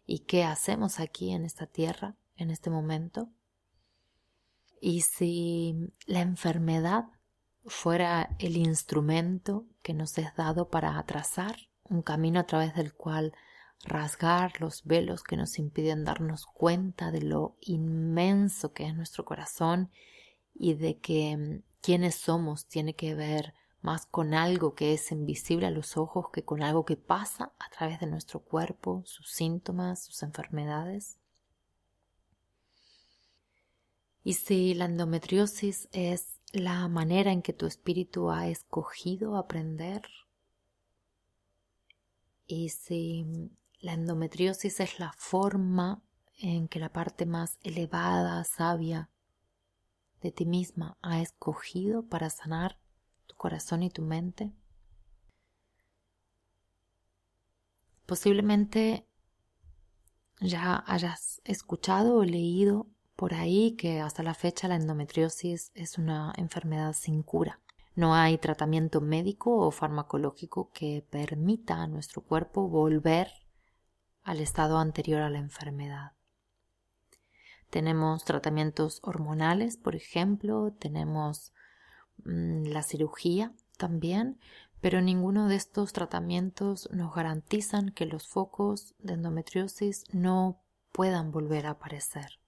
y 0.07 0.21
qué 0.21 0.45
hacemos 0.45 0.99
aquí 0.99 1.33
en 1.33 1.45
esta 1.45 1.67
tierra, 1.67 2.17
en 2.37 2.51
este 2.51 2.71
momento? 2.71 3.31
Y 4.81 5.03
si 5.03 5.93
la 6.07 6.21
enfermedad 6.21 7.07
fuera 7.67 8.37
el 8.39 8.57
instrumento 8.57 9.67
que 9.83 9.95
nos 9.95 10.17
es 10.19 10.35
dado 10.37 10.69
para 10.69 11.03
trazar 11.05 11.57
un 11.85 12.03
camino 12.03 12.41
a 12.41 12.47
través 12.47 12.75
del 12.75 12.95
cual 12.95 13.33
rasgar 13.85 14.61
los 14.61 14.85
velos 14.85 15.23
que 15.23 15.37
nos 15.37 15.59
impiden 15.59 16.05
darnos 16.05 16.47
cuenta 16.47 17.11
de 17.11 17.23
lo 17.23 17.57
inmenso 17.61 18.73
que 18.73 18.87
es 18.87 18.95
nuestro 18.95 19.25
corazón 19.25 19.91
y 20.55 20.75
de 20.75 20.99
que 20.99 21.37
mm, 21.37 21.63
quienes 21.81 22.17
somos 22.17 22.67
tiene 22.67 22.95
que 22.95 23.15
ver 23.15 23.55
más 23.81 24.07
con 24.07 24.35
algo 24.35 24.75
que 24.75 24.93
es 24.95 25.13
invisible 25.13 25.67
a 25.67 25.71
los 25.71 25.97
ojos 25.97 26.27
que 26.33 26.45
con 26.45 26.63
algo 26.63 26.85
que 26.85 26.97
pasa 26.97 27.53
a 27.59 27.71
través 27.71 28.01
de 28.01 28.07
nuestro 28.07 28.41
cuerpo, 28.41 29.03
sus 29.07 29.31
síntomas, 29.31 30.03
sus 30.03 30.23
enfermedades. 30.25 31.18
Y 34.25 34.35
si 34.35 34.75
la 34.75 34.87
endometriosis 34.87 35.89
es 35.93 36.41
la 36.53 36.89
manera 36.89 37.33
en 37.33 37.43
que 37.43 37.53
tu 37.53 37.67
espíritu 37.67 38.31
ha 38.31 38.49
escogido 38.49 39.37
aprender, 39.37 40.03
y 42.47 42.71
si 42.71 43.51
la 43.81 43.93
endometriosis 43.93 44.81
es 44.81 44.99
la 44.99 45.13
forma 45.13 46.03
en 46.39 46.69
que 46.69 46.79
la 46.79 46.93
parte 46.93 47.27
más 47.27 47.59
elevada, 47.63 48.43
sabia 48.45 49.11
de 50.23 50.33
ti 50.33 50.47
misma 50.47 50.97
ha 51.03 51.21
escogido 51.21 52.05
para 52.05 52.31
sanar 52.31 52.79
tu 53.27 53.37
corazón 53.37 53.83
y 53.83 53.91
tu 53.91 54.03
mente, 54.03 54.53
posiblemente 58.07 59.07
ya 60.41 60.83
hayas 60.87 61.41
escuchado 61.45 62.17
o 62.17 62.25
leído 62.25 62.87
por 63.19 63.35
ahí 63.35 63.73
que 63.73 64.01
hasta 64.01 64.23
la 64.23 64.33
fecha 64.33 64.69
la 64.69 64.77
endometriosis 64.77 65.73
es 65.75 65.99
una 65.99 66.33
enfermedad 66.37 66.93
sin 66.93 67.25
cura. 67.25 67.61
No 67.97 68.15
hay 68.15 68.39
tratamiento 68.39 69.01
médico 69.01 69.57
o 69.57 69.73
farmacológico 69.73 70.71
que 70.71 71.05
permita 71.11 71.83
a 71.83 71.89
nuestro 71.89 72.23
cuerpo 72.23 72.69
volver 72.69 73.33
al 74.23 74.39
estado 74.39 74.79
anterior 74.79 75.21
a 75.23 75.31
la 75.31 75.39
enfermedad. 75.39 76.13
Tenemos 77.71 78.25
tratamientos 78.25 79.01
hormonales, 79.03 79.77
por 79.77 79.97
ejemplo, 79.97 80.73
tenemos 80.79 81.53
mm, 82.25 82.67
la 82.67 82.85
cirugía 82.85 83.53
también, 83.79 84.39
pero 84.81 85.01
ninguno 85.01 85.49
de 85.49 85.57
estos 85.57 85.93
tratamientos 85.93 86.89
nos 86.93 87.13
garantizan 87.13 87.91
que 87.91 88.07
los 88.07 88.29
focos 88.29 88.95
de 89.01 89.15
endometriosis 89.15 90.05
no 90.13 90.63
puedan 90.93 91.33
volver 91.33 91.67
a 91.67 91.71
aparecer. 91.71 92.39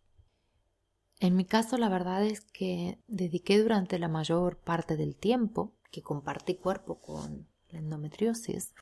En 1.20 1.36
mi 1.36 1.44
caso, 1.44 1.76
la 1.76 1.90
verdad 1.90 2.24
es 2.24 2.40
que 2.40 2.98
dediqué 3.06 3.62
durante 3.62 3.98
la 3.98 4.08
mayor 4.08 4.56
parte 4.56 4.96
del 4.96 5.14
tiempo 5.14 5.74
que 5.90 6.02
compartí 6.02 6.54
cuerpo 6.54 6.98
con 6.98 7.46
la 7.68 7.78
endometriosis, 7.78 8.74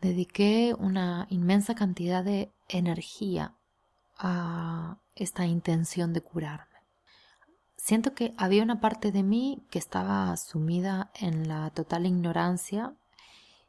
dediqué 0.00 0.74
una 0.78 1.26
inmensa 1.28 1.74
cantidad 1.74 2.24
de 2.24 2.50
energía 2.68 3.54
a 4.16 4.98
esta 5.14 5.44
intención 5.44 6.14
de 6.14 6.22
curarme. 6.22 6.74
Siento 7.76 8.14
que 8.14 8.34
había 8.38 8.62
una 8.62 8.80
parte 8.80 9.12
de 9.12 9.22
mí 9.22 9.66
que 9.70 9.78
estaba 9.78 10.34
sumida 10.38 11.10
en 11.14 11.48
la 11.48 11.68
total 11.68 12.06
ignorancia 12.06 12.94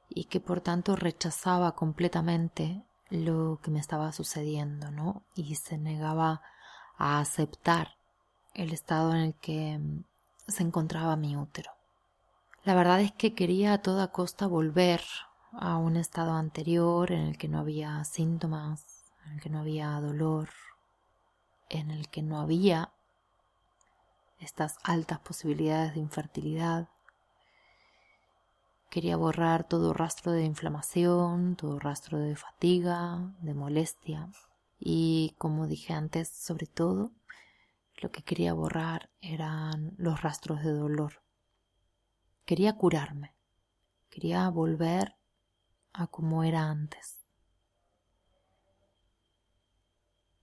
y 0.08 0.26
que 0.26 0.40
por 0.40 0.62
tanto 0.62 0.96
rechazaba 0.96 1.76
completamente 1.76 2.86
lo 3.10 3.60
que 3.62 3.72
me 3.72 3.80
estaba 3.80 4.14
sucediendo, 4.14 4.90
¿no? 4.90 5.26
Y 5.36 5.56
se 5.56 5.78
negaba 5.78 6.42
a 6.98 7.20
aceptar 7.20 7.95
el 8.56 8.72
estado 8.72 9.14
en 9.14 9.22
el 9.22 9.36
que 9.36 9.78
mm, 9.78 10.04
se 10.48 10.64
encontraba 10.64 11.16
mi 11.16 11.36
útero. 11.36 11.72
La 12.64 12.74
verdad 12.74 13.02
es 13.02 13.12
que 13.12 13.36
quería 13.36 13.74
a 13.74 13.82
toda 13.82 14.12
costa 14.12 14.48
volver 14.48 15.02
a 15.52 15.78
un 15.78 15.98
estado 15.98 16.34
anterior 16.34 17.12
en 17.12 17.22
el 17.22 17.38
que 17.38 17.48
no 17.48 17.60
había 17.60 18.04
síntomas, 18.06 19.12
en 19.26 19.34
el 19.34 19.42
que 19.42 19.50
no 19.50 19.60
había 19.60 19.90
dolor, 20.02 20.50
en 21.70 21.92
el 21.92 22.10
que 22.10 22.24
no 22.24 22.40
había 22.40 22.92
estas 24.40 24.78
altas 24.84 25.20
posibilidades 25.20 25.94
de 25.94 26.00
infertilidad. 26.00 26.90
Quería 28.90 29.18
borrar 29.18 29.68
todo 29.68 29.94
rastro 29.94 30.32
de 30.32 30.46
inflamación, 30.46 31.56
todo 31.56 31.80
rastro 31.80 32.18
de 32.18 32.36
fatiga, 32.36 33.34
de 33.42 33.54
molestia 33.54 34.30
y, 34.80 35.36
como 35.38 35.68
dije 35.68 35.94
antes, 35.94 36.30
sobre 36.30 36.66
todo, 36.66 37.12
lo 37.98 38.12
que 38.12 38.24
quería 38.24 38.54
borrar 38.54 39.10
eran 39.22 39.94
los 39.98 40.22
rastros 40.22 40.64
de 40.64 40.72
dolor. 40.72 41.24
Quería 42.46 42.74
curarme, 42.74 43.36
quería 44.10 44.48
volver 44.50 45.16
a 45.94 46.08
como 46.08 46.44
era 46.44 46.70
antes. 46.70 47.26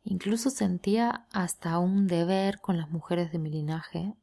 Incluso 0.05 0.51
sentía 0.51 1.27
hasta 1.31 1.79
un 1.79 2.07
deber 2.07 2.61
con 2.61 2.77
las 2.77 2.91
mujeres 2.91 3.31
de 3.31 3.39
mi 3.39 3.51
linaje, 3.51 4.15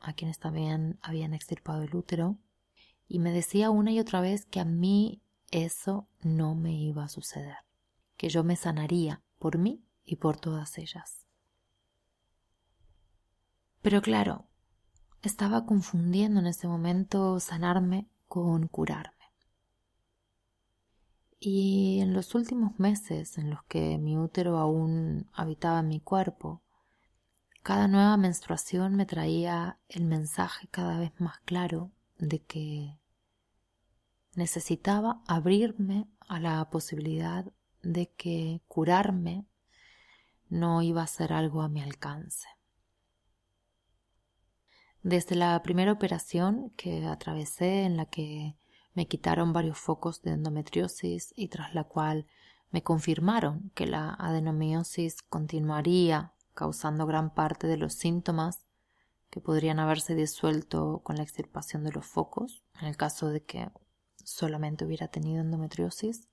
a 0.00 0.14
quienes 0.14 0.38
también 0.38 0.98
habían 1.02 1.34
extirpado 1.34 1.82
el 1.82 1.94
útero, 1.94 2.38
y 3.08 3.18
me 3.18 3.32
decía 3.32 3.70
una 3.70 3.92
y 3.92 4.00
otra 4.00 4.20
vez 4.20 4.46
que 4.46 4.60
a 4.60 4.64
mí 4.64 5.22
eso 5.50 6.08
no 6.22 6.54
me 6.54 6.72
iba 6.72 7.04
a 7.04 7.08
suceder, 7.08 7.58
que 8.16 8.28
yo 8.28 8.42
me 8.42 8.56
sanaría 8.56 9.22
por 9.38 9.58
mí 9.58 9.84
y 10.04 10.16
por 10.16 10.38
todas 10.38 10.78
ellas. 10.78 11.25
Pero 13.86 14.02
claro, 14.02 14.48
estaba 15.22 15.64
confundiendo 15.64 16.40
en 16.40 16.48
ese 16.48 16.66
momento 16.66 17.38
sanarme 17.38 18.08
con 18.26 18.66
curarme. 18.66 19.32
Y 21.38 22.00
en 22.00 22.12
los 22.12 22.34
últimos 22.34 22.80
meses 22.80 23.38
en 23.38 23.48
los 23.48 23.62
que 23.66 23.96
mi 23.98 24.18
útero 24.18 24.58
aún 24.58 25.30
habitaba 25.32 25.78
en 25.78 25.86
mi 25.86 26.00
cuerpo, 26.00 26.64
cada 27.62 27.86
nueva 27.86 28.16
menstruación 28.16 28.96
me 28.96 29.06
traía 29.06 29.78
el 29.88 30.04
mensaje 30.04 30.66
cada 30.66 30.98
vez 30.98 31.12
más 31.20 31.38
claro 31.44 31.92
de 32.18 32.42
que 32.42 32.98
necesitaba 34.34 35.22
abrirme 35.28 36.08
a 36.26 36.40
la 36.40 36.68
posibilidad 36.70 37.44
de 37.84 38.10
que 38.16 38.62
curarme 38.66 39.46
no 40.48 40.82
iba 40.82 41.04
a 41.04 41.06
ser 41.06 41.32
algo 41.32 41.62
a 41.62 41.68
mi 41.68 41.82
alcance. 41.82 42.55
Desde 45.06 45.36
la 45.36 45.62
primera 45.62 45.92
operación 45.92 46.70
que 46.70 47.06
atravesé 47.06 47.84
en 47.84 47.96
la 47.96 48.06
que 48.06 48.56
me 48.92 49.06
quitaron 49.06 49.52
varios 49.52 49.78
focos 49.78 50.20
de 50.22 50.32
endometriosis 50.32 51.32
y 51.36 51.46
tras 51.46 51.76
la 51.76 51.84
cual 51.84 52.26
me 52.72 52.82
confirmaron 52.82 53.70
que 53.76 53.86
la 53.86 54.14
adenomiosis 54.14 55.22
continuaría 55.22 56.32
causando 56.54 57.06
gran 57.06 57.32
parte 57.32 57.68
de 57.68 57.76
los 57.76 57.94
síntomas 57.94 58.66
que 59.30 59.40
podrían 59.40 59.78
haberse 59.78 60.16
disuelto 60.16 61.02
con 61.04 61.18
la 61.18 61.22
extirpación 61.22 61.84
de 61.84 61.92
los 61.92 62.04
focos, 62.04 62.64
en 62.80 62.88
el 62.88 62.96
caso 62.96 63.28
de 63.28 63.44
que 63.44 63.70
solamente 64.24 64.84
hubiera 64.84 65.06
tenido 65.06 65.40
endometriosis. 65.40 66.26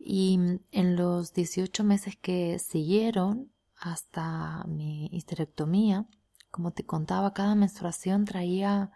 Y 0.00 0.40
en 0.72 0.96
los 0.96 1.34
18 1.34 1.84
meses 1.84 2.16
que 2.16 2.58
siguieron 2.58 3.52
hasta 3.76 4.64
mi 4.64 5.06
histerectomía, 5.12 6.08
como 6.50 6.72
te 6.72 6.84
contaba, 6.84 7.34
cada 7.34 7.54
menstruación 7.54 8.24
traía 8.24 8.92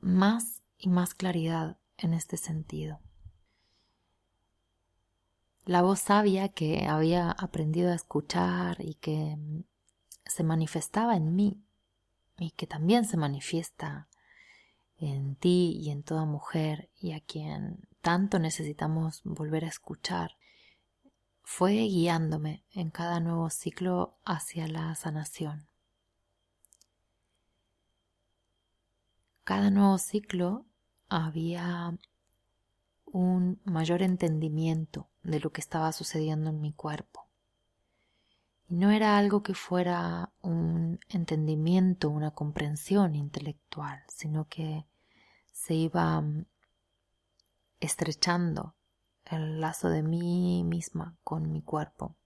más 0.00 0.62
y 0.78 0.88
más 0.88 1.14
claridad 1.14 1.78
en 1.96 2.14
este 2.14 2.36
sentido. 2.36 3.00
La 5.64 5.82
voz 5.82 6.00
sabia 6.00 6.48
que 6.48 6.86
había 6.86 7.30
aprendido 7.30 7.90
a 7.90 7.94
escuchar 7.94 8.76
y 8.80 8.94
que 8.94 9.36
se 10.24 10.44
manifestaba 10.44 11.16
en 11.16 11.34
mí 11.34 11.62
y 12.38 12.50
que 12.52 12.66
también 12.66 13.04
se 13.04 13.16
manifiesta 13.16 14.08
en 14.98 15.36
ti 15.36 15.76
y 15.80 15.90
en 15.90 16.02
toda 16.02 16.24
mujer 16.24 16.90
y 17.00 17.12
a 17.12 17.20
quien 17.20 17.88
tanto 18.00 18.38
necesitamos 18.38 19.22
volver 19.24 19.64
a 19.64 19.68
escuchar, 19.68 20.36
fue 21.42 21.72
guiándome 21.72 22.64
en 22.70 22.90
cada 22.90 23.20
nuevo 23.20 23.50
ciclo 23.50 24.18
hacia 24.24 24.68
la 24.68 24.94
sanación. 24.94 25.68
Cada 29.46 29.70
nuevo 29.70 29.96
ciclo 29.96 30.66
había 31.08 31.96
un 33.04 33.60
mayor 33.64 34.02
entendimiento 34.02 35.08
de 35.22 35.38
lo 35.38 35.52
que 35.52 35.60
estaba 35.60 35.92
sucediendo 35.92 36.50
en 36.50 36.60
mi 36.60 36.72
cuerpo. 36.72 37.28
Y 38.66 38.74
no 38.74 38.90
era 38.90 39.16
algo 39.16 39.44
que 39.44 39.54
fuera 39.54 40.32
un 40.42 40.98
entendimiento, 41.08 42.10
una 42.10 42.32
comprensión 42.32 43.14
intelectual, 43.14 44.02
sino 44.08 44.48
que 44.48 44.84
se 45.52 45.74
iba 45.74 46.20
mm, 46.20 46.44
estrechando 47.78 48.74
el 49.26 49.60
lazo 49.60 49.90
de 49.90 50.02
mí 50.02 50.64
misma 50.64 51.16
con 51.22 51.52
mi 51.52 51.62
cuerpo. 51.62 52.16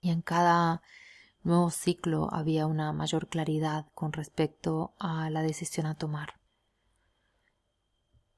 Y 0.00 0.10
en 0.10 0.20
cada 0.20 0.82
nuevo 1.44 1.70
ciclo 1.70 2.28
había 2.32 2.66
una 2.66 2.92
mayor 2.92 3.28
claridad 3.28 3.86
con 3.94 4.12
respecto 4.12 4.94
a 4.98 5.30
la 5.30 5.42
decisión 5.42 5.86
a 5.86 5.94
tomar. 5.94 6.40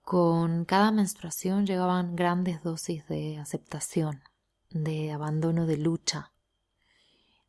Con 0.03 0.65
cada 0.65 0.93
menstruación 0.93 1.67
llegaban 1.67 2.15
grandes 2.15 2.63
dosis 2.63 3.07
de 3.09 3.39
aceptación, 3.39 4.23
de 4.71 5.13
abandono 5.13 5.67
de 5.67 5.79
lucha. 5.79 6.33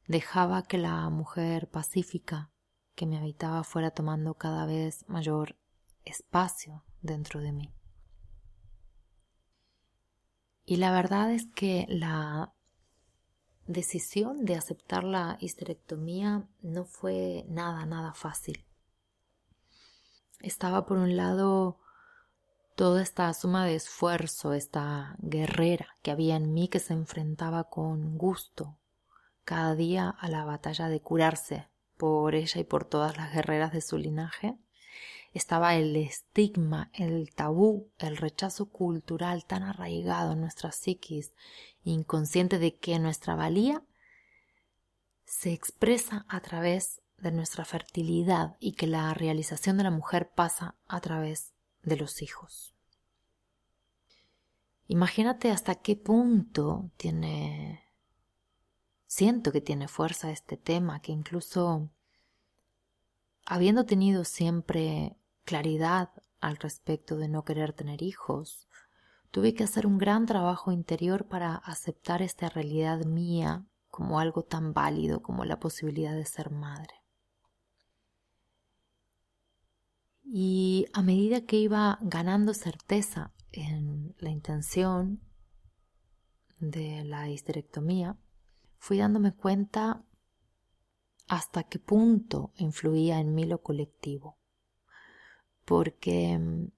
Dejaba 0.07 0.63
que 0.63 0.77
la 0.77 1.09
mujer 1.09 1.69
pacífica 1.69 2.51
que 2.95 3.05
me 3.05 3.17
habitaba 3.17 3.63
fuera 3.63 3.91
tomando 3.91 4.35
cada 4.35 4.65
vez 4.65 5.07
mayor 5.07 5.55
espacio 6.03 6.83
dentro 7.01 7.41
de 7.41 7.51
mí. 7.51 7.73
Y 10.65 10.77
la 10.77 10.91
verdad 10.91 11.31
es 11.31 11.45
que 11.55 11.85
la 11.89 12.53
decisión 13.67 14.45
de 14.45 14.55
aceptar 14.55 15.03
la 15.03 15.37
histerectomía 15.39 16.47
no 16.61 16.85
fue 16.85 17.45
nada, 17.49 17.85
nada 17.85 18.13
fácil. 18.13 18.65
Estaba 20.39 20.85
por 20.85 20.97
un 20.97 21.17
lado 21.17 21.79
toda 22.75 23.01
esta 23.01 23.33
suma 23.33 23.65
de 23.65 23.75
esfuerzo, 23.75 24.53
esta 24.53 25.15
guerrera 25.19 25.87
que 26.01 26.11
había 26.11 26.35
en 26.35 26.53
mí 26.53 26.67
que 26.67 26.79
se 26.79 26.93
enfrentaba 26.93 27.65
con 27.65 28.17
gusto 28.17 28.77
cada 29.43 29.75
día 29.75 30.09
a 30.09 30.29
la 30.29 30.45
batalla 30.45 30.87
de 30.87 31.01
curarse 31.01 31.67
por 31.97 32.35
ella 32.35 32.61
y 32.61 32.63
por 32.63 32.85
todas 32.85 33.17
las 33.17 33.33
guerreras 33.33 33.73
de 33.73 33.81
su 33.81 33.97
linaje 33.97 34.57
estaba 35.37 35.75
el 35.75 35.95
estigma, 35.95 36.89
el 36.93 37.33
tabú, 37.33 37.89
el 37.97 38.17
rechazo 38.17 38.67
cultural 38.67 39.45
tan 39.45 39.63
arraigado 39.63 40.33
en 40.33 40.41
nuestra 40.41 40.71
psiquis, 40.71 41.33
inconsciente 41.83 42.59
de 42.59 42.75
que 42.75 42.99
nuestra 42.99 43.35
valía 43.35 43.83
se 45.25 45.53
expresa 45.53 46.25
a 46.29 46.39
través 46.41 47.01
de 47.17 47.31
nuestra 47.31 47.65
fertilidad 47.65 48.55
y 48.59 48.73
que 48.73 48.87
la 48.87 49.13
realización 49.13 49.77
de 49.77 49.83
la 49.83 49.91
mujer 49.91 50.29
pasa 50.29 50.75
a 50.87 51.01
través 51.01 51.53
de 51.83 51.97
los 51.97 52.21
hijos. 52.21 52.73
Imagínate 54.87 55.51
hasta 55.51 55.75
qué 55.75 55.95
punto 55.95 56.91
tiene 56.95 57.83
siento 59.05 59.51
que 59.51 59.61
tiene 59.61 59.87
fuerza 59.87 60.31
este 60.31 60.57
tema, 60.57 61.01
que 61.01 61.11
incluso 61.11 61.89
habiendo 63.45 63.85
tenido 63.85 64.23
siempre 64.23 65.16
claridad 65.47 66.09
al 66.41 66.57
respecto 66.57 67.15
de 67.15 67.29
no 67.29 67.45
querer 67.45 67.71
tener 67.71 68.03
hijos. 68.03 68.67
Tuve 69.31 69.53
que 69.53 69.63
hacer 69.63 69.87
un 69.87 69.97
gran 69.97 70.25
trabajo 70.25 70.73
interior 70.73 71.25
para 71.25 71.55
aceptar 71.55 72.21
esta 72.21 72.49
realidad 72.49 73.05
mía 73.05 73.65
como 73.89 74.19
algo 74.19 74.43
tan 74.43 74.73
válido 74.73 75.21
como 75.21 75.45
la 75.45 75.57
posibilidad 75.57 76.13
de 76.13 76.25
ser 76.25 76.51
madre. 76.51 76.93
Y 80.23 80.87
a 80.91 81.01
medida 81.01 81.45
que 81.45 81.55
iba 81.55 81.97
ganando 82.01 82.53
certeza 82.53 83.31
en 83.53 84.15
la 84.19 84.29
intención 84.29 85.21
de 86.59 87.05
la 87.05 87.29
histerectomía, 87.29 88.17
fui 88.79 88.97
dándome 88.97 89.33
cuenta 89.33 90.03
hasta 91.29 91.63
qué 91.63 91.79
punto 91.79 92.51
influía 92.57 93.21
en 93.21 93.33
mí 93.33 93.45
lo 93.45 93.61
colectivo. 93.61 94.36
Porque 95.67 96.37
mm, 96.37 96.71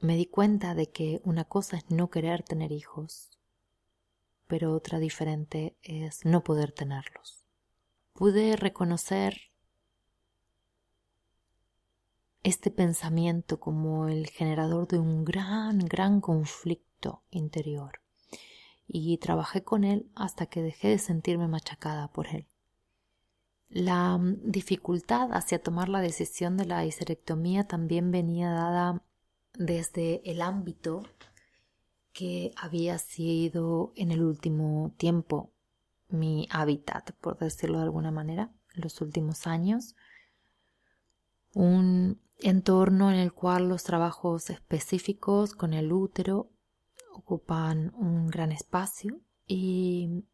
me 0.00 0.16
di 0.16 0.26
cuenta 0.26 0.74
de 0.74 0.90
que 0.90 1.20
una 1.22 1.44
cosa 1.44 1.76
es 1.76 1.88
no 1.88 2.10
querer 2.10 2.42
tener 2.42 2.72
hijos, 2.72 3.30
pero 4.48 4.74
otra 4.74 4.98
diferente 4.98 5.76
es 5.82 6.24
no 6.24 6.42
poder 6.42 6.72
tenerlos. 6.72 7.46
Pude 8.12 8.56
reconocer 8.56 9.52
este 12.42 12.72
pensamiento 12.72 13.60
como 13.60 14.08
el 14.08 14.26
generador 14.26 14.88
de 14.88 14.98
un 14.98 15.24
gran, 15.24 15.78
gran 15.78 16.20
conflicto 16.20 17.22
interior 17.30 18.00
y 18.88 19.16
trabajé 19.18 19.62
con 19.62 19.84
él 19.84 20.10
hasta 20.16 20.46
que 20.46 20.60
dejé 20.60 20.88
de 20.88 20.98
sentirme 20.98 21.46
machacada 21.46 22.08
por 22.08 22.26
él. 22.26 22.48
La 23.74 24.16
mm, 24.16 24.36
dificultad 24.44 25.32
hacia 25.32 25.60
tomar 25.60 25.88
la 25.88 26.00
decisión 26.00 26.56
de 26.56 26.64
la 26.64 26.86
histerectomía 26.86 27.66
también 27.66 28.12
venía 28.12 28.50
dada 28.50 29.02
desde 29.58 30.22
el 30.30 30.42
ámbito 30.42 31.02
que 32.12 32.52
había 32.56 32.98
sido 32.98 33.92
en 33.96 34.12
el 34.12 34.22
último 34.22 34.94
tiempo 34.96 35.52
mi 36.08 36.46
hábitat, 36.52 37.10
por 37.20 37.36
decirlo 37.36 37.78
de 37.78 37.84
alguna 37.84 38.12
manera, 38.12 38.52
en 38.76 38.82
los 38.82 39.00
últimos 39.00 39.48
años. 39.48 39.96
Un 41.52 42.20
entorno 42.38 43.10
en 43.10 43.18
el 43.18 43.32
cual 43.32 43.68
los 43.68 43.82
trabajos 43.82 44.50
específicos 44.50 45.56
con 45.56 45.74
el 45.74 45.92
útero 45.92 46.52
ocupan 47.12 47.92
un 47.96 48.28
gran 48.28 48.52
espacio 48.52 49.20
y 49.48 50.24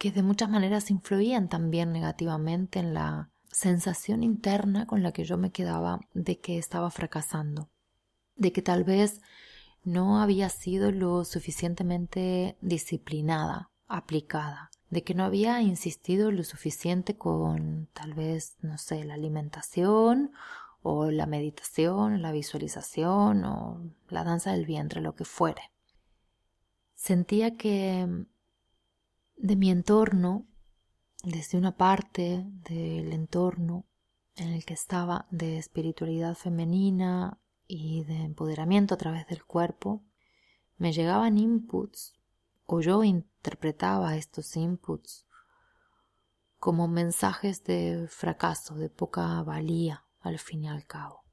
que 0.00 0.10
de 0.10 0.22
muchas 0.22 0.48
maneras 0.48 0.90
influían 0.90 1.50
también 1.50 1.92
negativamente 1.92 2.78
en 2.78 2.94
la 2.94 3.28
sensación 3.52 4.22
interna 4.22 4.86
con 4.86 5.02
la 5.02 5.12
que 5.12 5.24
yo 5.24 5.36
me 5.36 5.52
quedaba 5.52 6.00
de 6.14 6.38
que 6.38 6.56
estaba 6.56 6.90
fracasando, 6.90 7.68
de 8.34 8.50
que 8.50 8.62
tal 8.62 8.82
vez 8.82 9.20
no 9.84 10.22
había 10.22 10.48
sido 10.48 10.90
lo 10.90 11.26
suficientemente 11.26 12.56
disciplinada, 12.62 13.68
aplicada, 13.88 14.70
de 14.88 15.04
que 15.04 15.12
no 15.12 15.22
había 15.22 15.60
insistido 15.60 16.30
lo 16.30 16.44
suficiente 16.44 17.18
con 17.18 17.90
tal 17.92 18.14
vez, 18.14 18.56
no 18.62 18.78
sé, 18.78 19.04
la 19.04 19.12
alimentación 19.12 20.32
o 20.80 21.10
la 21.10 21.26
meditación, 21.26 22.22
la 22.22 22.32
visualización 22.32 23.44
o 23.44 23.82
la 24.08 24.24
danza 24.24 24.52
del 24.52 24.64
vientre, 24.64 25.02
lo 25.02 25.14
que 25.14 25.26
fuere. 25.26 25.70
Sentía 26.94 27.58
que 27.58 28.26
de 29.42 29.56
mi 29.56 29.70
entorno, 29.70 30.46
desde 31.24 31.56
una 31.56 31.76
parte 31.76 32.44
del 32.46 33.12
entorno 33.12 33.86
en 34.36 34.50
el 34.50 34.64
que 34.64 34.74
estaba 34.74 35.26
de 35.30 35.58
espiritualidad 35.58 36.34
femenina 36.34 37.38
y 37.66 38.04
de 38.04 38.22
empoderamiento 38.22 38.94
a 38.94 38.98
través 38.98 39.26
del 39.28 39.44
cuerpo, 39.44 40.04
me 40.76 40.92
llegaban 40.92 41.38
inputs 41.38 42.20
o 42.66 42.80
yo 42.80 43.02
interpretaba 43.02 44.16
estos 44.16 44.56
inputs 44.56 45.26
como 46.58 46.86
mensajes 46.88 47.64
de 47.64 48.06
fracaso, 48.10 48.74
de 48.74 48.90
poca 48.90 49.42
valía 49.42 50.04
al 50.20 50.38
fin 50.38 50.64
y 50.64 50.68
al 50.68 50.86
cabo. 50.86 51.24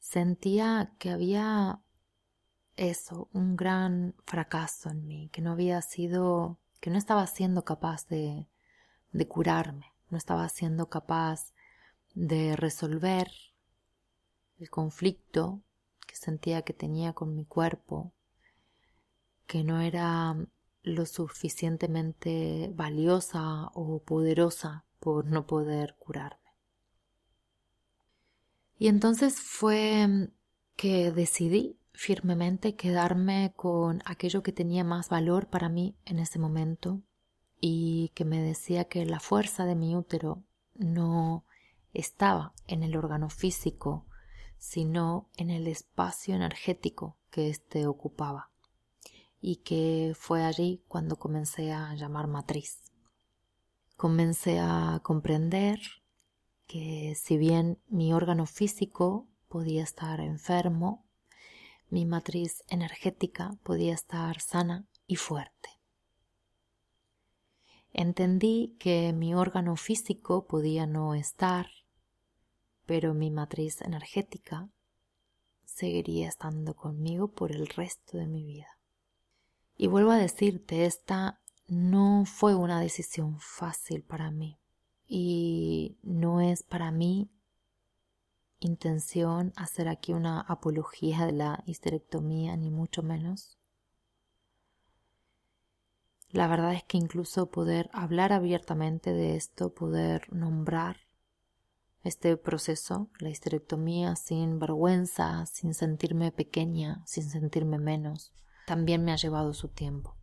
Sentía 0.00 0.96
que 0.98 1.10
había 1.10 1.80
eso, 2.76 3.28
un 3.32 3.56
gran 3.56 4.14
fracaso 4.24 4.90
en 4.90 5.06
mí, 5.06 5.28
que 5.32 5.42
no 5.42 5.52
había 5.52 5.80
sido, 5.82 6.58
que 6.80 6.90
no 6.90 6.98
estaba 6.98 7.26
siendo 7.26 7.64
capaz 7.64 8.06
de, 8.08 8.48
de 9.12 9.28
curarme, 9.28 9.92
no 10.10 10.18
estaba 10.18 10.48
siendo 10.48 10.88
capaz 10.88 11.52
de 12.14 12.56
resolver 12.56 13.30
el 14.58 14.70
conflicto 14.70 15.62
que 16.06 16.16
sentía 16.16 16.62
que 16.62 16.72
tenía 16.72 17.12
con 17.12 17.34
mi 17.34 17.44
cuerpo, 17.44 18.12
que 19.46 19.64
no 19.64 19.80
era 19.80 20.36
lo 20.82 21.06
suficientemente 21.06 22.70
valiosa 22.74 23.70
o 23.74 24.02
poderosa 24.02 24.84
por 24.98 25.26
no 25.26 25.46
poder 25.46 25.96
curarme. 25.98 26.38
Y 28.78 28.88
entonces 28.88 29.40
fue 29.40 30.30
que 30.76 31.12
decidí 31.12 31.78
firmemente 31.94 32.74
quedarme 32.74 33.52
con 33.56 34.02
aquello 34.04 34.42
que 34.42 34.52
tenía 34.52 34.84
más 34.84 35.08
valor 35.08 35.48
para 35.48 35.68
mí 35.68 35.96
en 36.04 36.18
ese 36.18 36.38
momento 36.38 37.02
y 37.60 38.10
que 38.14 38.24
me 38.24 38.42
decía 38.42 38.84
que 38.84 39.06
la 39.06 39.20
fuerza 39.20 39.64
de 39.64 39.76
mi 39.76 39.94
útero 39.94 40.42
no 40.74 41.44
estaba 41.92 42.54
en 42.66 42.82
el 42.82 42.96
órgano 42.96 43.28
físico, 43.28 44.06
sino 44.58 45.28
en 45.36 45.50
el 45.50 45.66
espacio 45.66 46.34
energético 46.34 47.16
que 47.30 47.48
éste 47.48 47.86
ocupaba, 47.86 48.50
y 49.40 49.56
que 49.56 50.12
fue 50.16 50.44
allí 50.44 50.82
cuando 50.88 51.16
comencé 51.16 51.72
a 51.72 51.94
llamar 51.94 52.26
matriz. 52.26 52.82
Comencé 53.96 54.58
a 54.60 55.00
comprender 55.02 55.80
que 56.66 57.14
si 57.16 57.36
bien 57.36 57.78
mi 57.88 58.12
órgano 58.12 58.46
físico 58.46 59.28
podía 59.48 59.82
estar 59.82 60.20
enfermo, 60.20 61.04
mi 61.92 62.06
matriz 62.06 62.64
energética 62.68 63.58
podía 63.62 63.92
estar 63.92 64.40
sana 64.40 64.86
y 65.06 65.16
fuerte. 65.16 65.68
Entendí 67.92 68.74
que 68.78 69.12
mi 69.12 69.34
órgano 69.34 69.76
físico 69.76 70.46
podía 70.46 70.86
no 70.86 71.14
estar, 71.14 71.66
pero 72.86 73.12
mi 73.12 73.30
matriz 73.30 73.82
energética 73.82 74.70
seguiría 75.66 76.28
estando 76.28 76.74
conmigo 76.74 77.28
por 77.28 77.52
el 77.52 77.66
resto 77.66 78.16
de 78.16 78.26
mi 78.26 78.42
vida. 78.42 78.78
Y 79.76 79.88
vuelvo 79.88 80.12
a 80.12 80.16
decirte, 80.16 80.86
esta 80.86 81.42
no 81.66 82.24
fue 82.24 82.54
una 82.54 82.80
decisión 82.80 83.38
fácil 83.38 84.02
para 84.02 84.30
mí 84.30 84.58
y 85.06 85.98
no 86.02 86.40
es 86.40 86.62
para 86.62 86.90
mí 86.90 87.28
intención 88.66 89.52
hacer 89.56 89.88
aquí 89.88 90.12
una 90.12 90.40
apología 90.40 91.26
de 91.26 91.32
la 91.32 91.62
histerectomía, 91.66 92.56
ni 92.56 92.70
mucho 92.70 93.02
menos. 93.02 93.58
La 96.30 96.46
verdad 96.48 96.72
es 96.72 96.84
que 96.84 96.96
incluso 96.96 97.50
poder 97.50 97.90
hablar 97.92 98.32
abiertamente 98.32 99.12
de 99.12 99.36
esto, 99.36 99.74
poder 99.74 100.32
nombrar 100.32 100.96
este 102.02 102.36
proceso, 102.36 103.10
la 103.18 103.28
histerectomía, 103.28 104.16
sin 104.16 104.58
vergüenza, 104.58 105.46
sin 105.46 105.74
sentirme 105.74 106.32
pequeña, 106.32 107.02
sin 107.06 107.24
sentirme 107.24 107.78
menos, 107.78 108.32
también 108.66 109.04
me 109.04 109.12
ha 109.12 109.16
llevado 109.16 109.52
su 109.54 109.68
tiempo. 109.68 110.16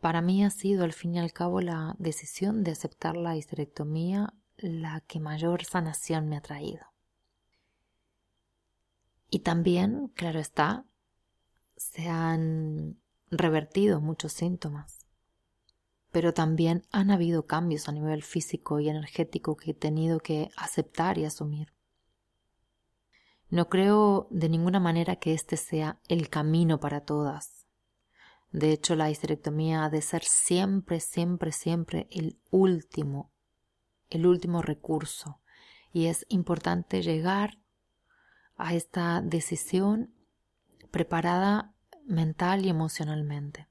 Para 0.00 0.20
mí 0.20 0.44
ha 0.44 0.50
sido 0.50 0.84
al 0.84 0.92
fin 0.92 1.14
y 1.14 1.20
al 1.20 1.32
cabo 1.32 1.60
la 1.60 1.96
decisión 1.98 2.64
de 2.64 2.72
aceptar 2.72 3.16
la 3.16 3.36
histerectomía 3.36 4.34
la 4.56 5.00
que 5.00 5.20
mayor 5.20 5.64
sanación 5.64 6.28
me 6.28 6.36
ha 6.36 6.42
traído. 6.42 6.91
Y 9.34 9.38
también, 9.38 10.08
claro 10.08 10.40
está, 10.40 10.84
se 11.74 12.06
han 12.06 13.00
revertido 13.30 13.98
muchos 14.02 14.34
síntomas. 14.34 15.06
Pero 16.10 16.34
también 16.34 16.82
han 16.92 17.10
habido 17.10 17.46
cambios 17.46 17.88
a 17.88 17.92
nivel 17.92 18.22
físico 18.22 18.78
y 18.78 18.90
energético 18.90 19.56
que 19.56 19.70
he 19.70 19.74
tenido 19.74 20.20
que 20.20 20.50
aceptar 20.54 21.16
y 21.16 21.24
asumir. 21.24 21.72
No 23.48 23.70
creo 23.70 24.28
de 24.30 24.50
ninguna 24.50 24.80
manera 24.80 25.16
que 25.16 25.32
este 25.32 25.56
sea 25.56 25.98
el 26.08 26.28
camino 26.28 26.78
para 26.78 27.00
todas. 27.00 27.64
De 28.50 28.70
hecho, 28.70 28.96
la 28.96 29.08
histerectomía 29.08 29.86
ha 29.86 29.88
de 29.88 30.02
ser 30.02 30.24
siempre, 30.24 31.00
siempre, 31.00 31.52
siempre 31.52 32.06
el 32.10 32.38
último, 32.50 33.32
el 34.10 34.26
último 34.26 34.60
recurso. 34.60 35.40
Y 35.90 36.08
es 36.08 36.26
importante 36.28 37.00
llegar 37.00 37.61
a 38.56 38.74
esta 38.74 39.20
decisión 39.22 40.14
preparada 40.90 41.74
mental 42.04 42.64
y 42.64 42.68
emocionalmente. 42.68 43.68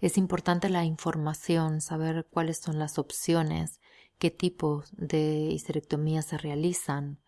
Es 0.00 0.16
importante 0.16 0.70
la 0.70 0.84
información, 0.84 1.80
saber 1.80 2.26
cuáles 2.30 2.58
son 2.58 2.78
las 2.78 2.98
opciones, 2.98 3.80
qué 4.18 4.30
tipos 4.30 4.90
de 4.96 5.48
histerectomía 5.52 6.22
se 6.22 6.38
realizan, 6.38 7.18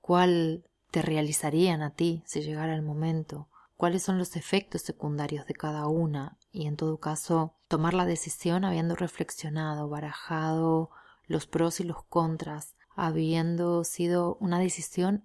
cuál 0.00 0.64
te 0.90 1.02
realizarían 1.02 1.82
a 1.82 1.94
ti 1.94 2.22
si 2.26 2.42
llegara 2.42 2.74
el 2.74 2.82
momento, 2.82 3.48
cuáles 3.76 4.02
son 4.02 4.18
los 4.18 4.34
efectos 4.36 4.82
secundarios 4.82 5.46
de 5.46 5.54
cada 5.54 5.86
una 5.86 6.38
y 6.50 6.66
en 6.66 6.76
todo 6.76 6.98
caso 6.98 7.54
tomar 7.68 7.94
la 7.94 8.06
decisión 8.06 8.64
habiendo 8.64 8.96
reflexionado, 8.96 9.88
barajado 9.88 10.90
los 11.26 11.46
pros 11.46 11.78
y 11.78 11.84
los 11.84 12.02
contras, 12.04 12.74
habiendo 12.96 13.84
sido 13.84 14.36
una 14.40 14.58
decisión 14.58 15.24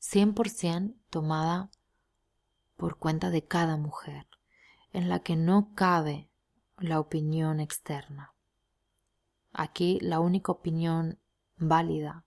100% 0.00 0.94
tomada 1.10 1.70
por 2.76 2.98
cuenta 2.98 3.30
de 3.30 3.44
cada 3.44 3.76
mujer, 3.76 4.26
en 4.92 5.08
la 5.08 5.20
que 5.20 5.36
no 5.36 5.74
cabe 5.74 6.30
la 6.78 7.00
opinión 7.00 7.60
externa. 7.60 8.34
Aquí 9.52 9.98
la 10.00 10.20
única 10.20 10.52
opinión 10.52 11.18
válida 11.56 12.24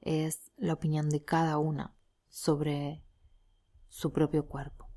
es 0.00 0.52
la 0.56 0.74
opinión 0.74 1.08
de 1.10 1.24
cada 1.24 1.58
una 1.58 1.96
sobre 2.28 3.02
su 3.88 4.12
propio 4.12 4.46
cuerpo. 4.46 4.88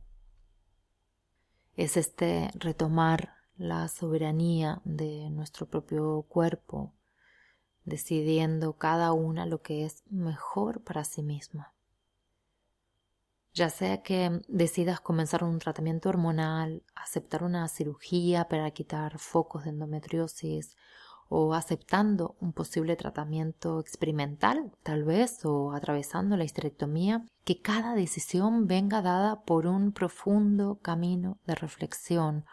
Es 1.75 1.97
este 1.97 2.49
retomar 2.55 3.33
la 3.55 3.87
soberanía 3.87 4.81
de 4.85 5.29
nuestro 5.29 5.67
propio 5.67 6.23
cuerpo, 6.29 6.93
decidiendo 7.85 8.77
cada 8.77 9.13
una 9.13 9.45
lo 9.45 9.61
que 9.61 9.85
es 9.85 10.03
mejor 10.09 10.83
para 10.83 11.03
sí 11.03 11.23
misma. 11.23 11.76
Ya 13.57 13.71
sea 13.71 14.03
que 14.03 14.39
decidas 14.47 14.99
comenzar 14.99 15.43
un 15.43 15.57
tratamiento 15.57 16.09
hormonal, 16.09 16.83
aceptar 16.93 17.43
una 17.43 17.67
cirugía 17.67 18.47
para 18.47 18.69
quitar 18.69 19.17
focos 19.17 19.63
de 19.63 19.71
endometriosis 19.71 20.75
o 21.27 21.55
aceptando 21.55 22.35
un 22.39 22.53
posible 22.53 22.95
tratamiento 22.95 23.79
experimental, 23.79 24.71
tal 24.83 25.05
vez, 25.05 25.43
o 25.43 25.73
atravesando 25.73 26.37
la 26.37 26.43
histerectomía, 26.43 27.25
que 27.45 27.59
cada 27.59 27.95
decisión 27.95 28.67
venga 28.67 29.01
dada 29.01 29.41
por 29.41 29.65
un 29.65 29.91
profundo 29.91 30.77
camino 30.83 31.39
de 31.47 31.55
reflexión 31.55 32.45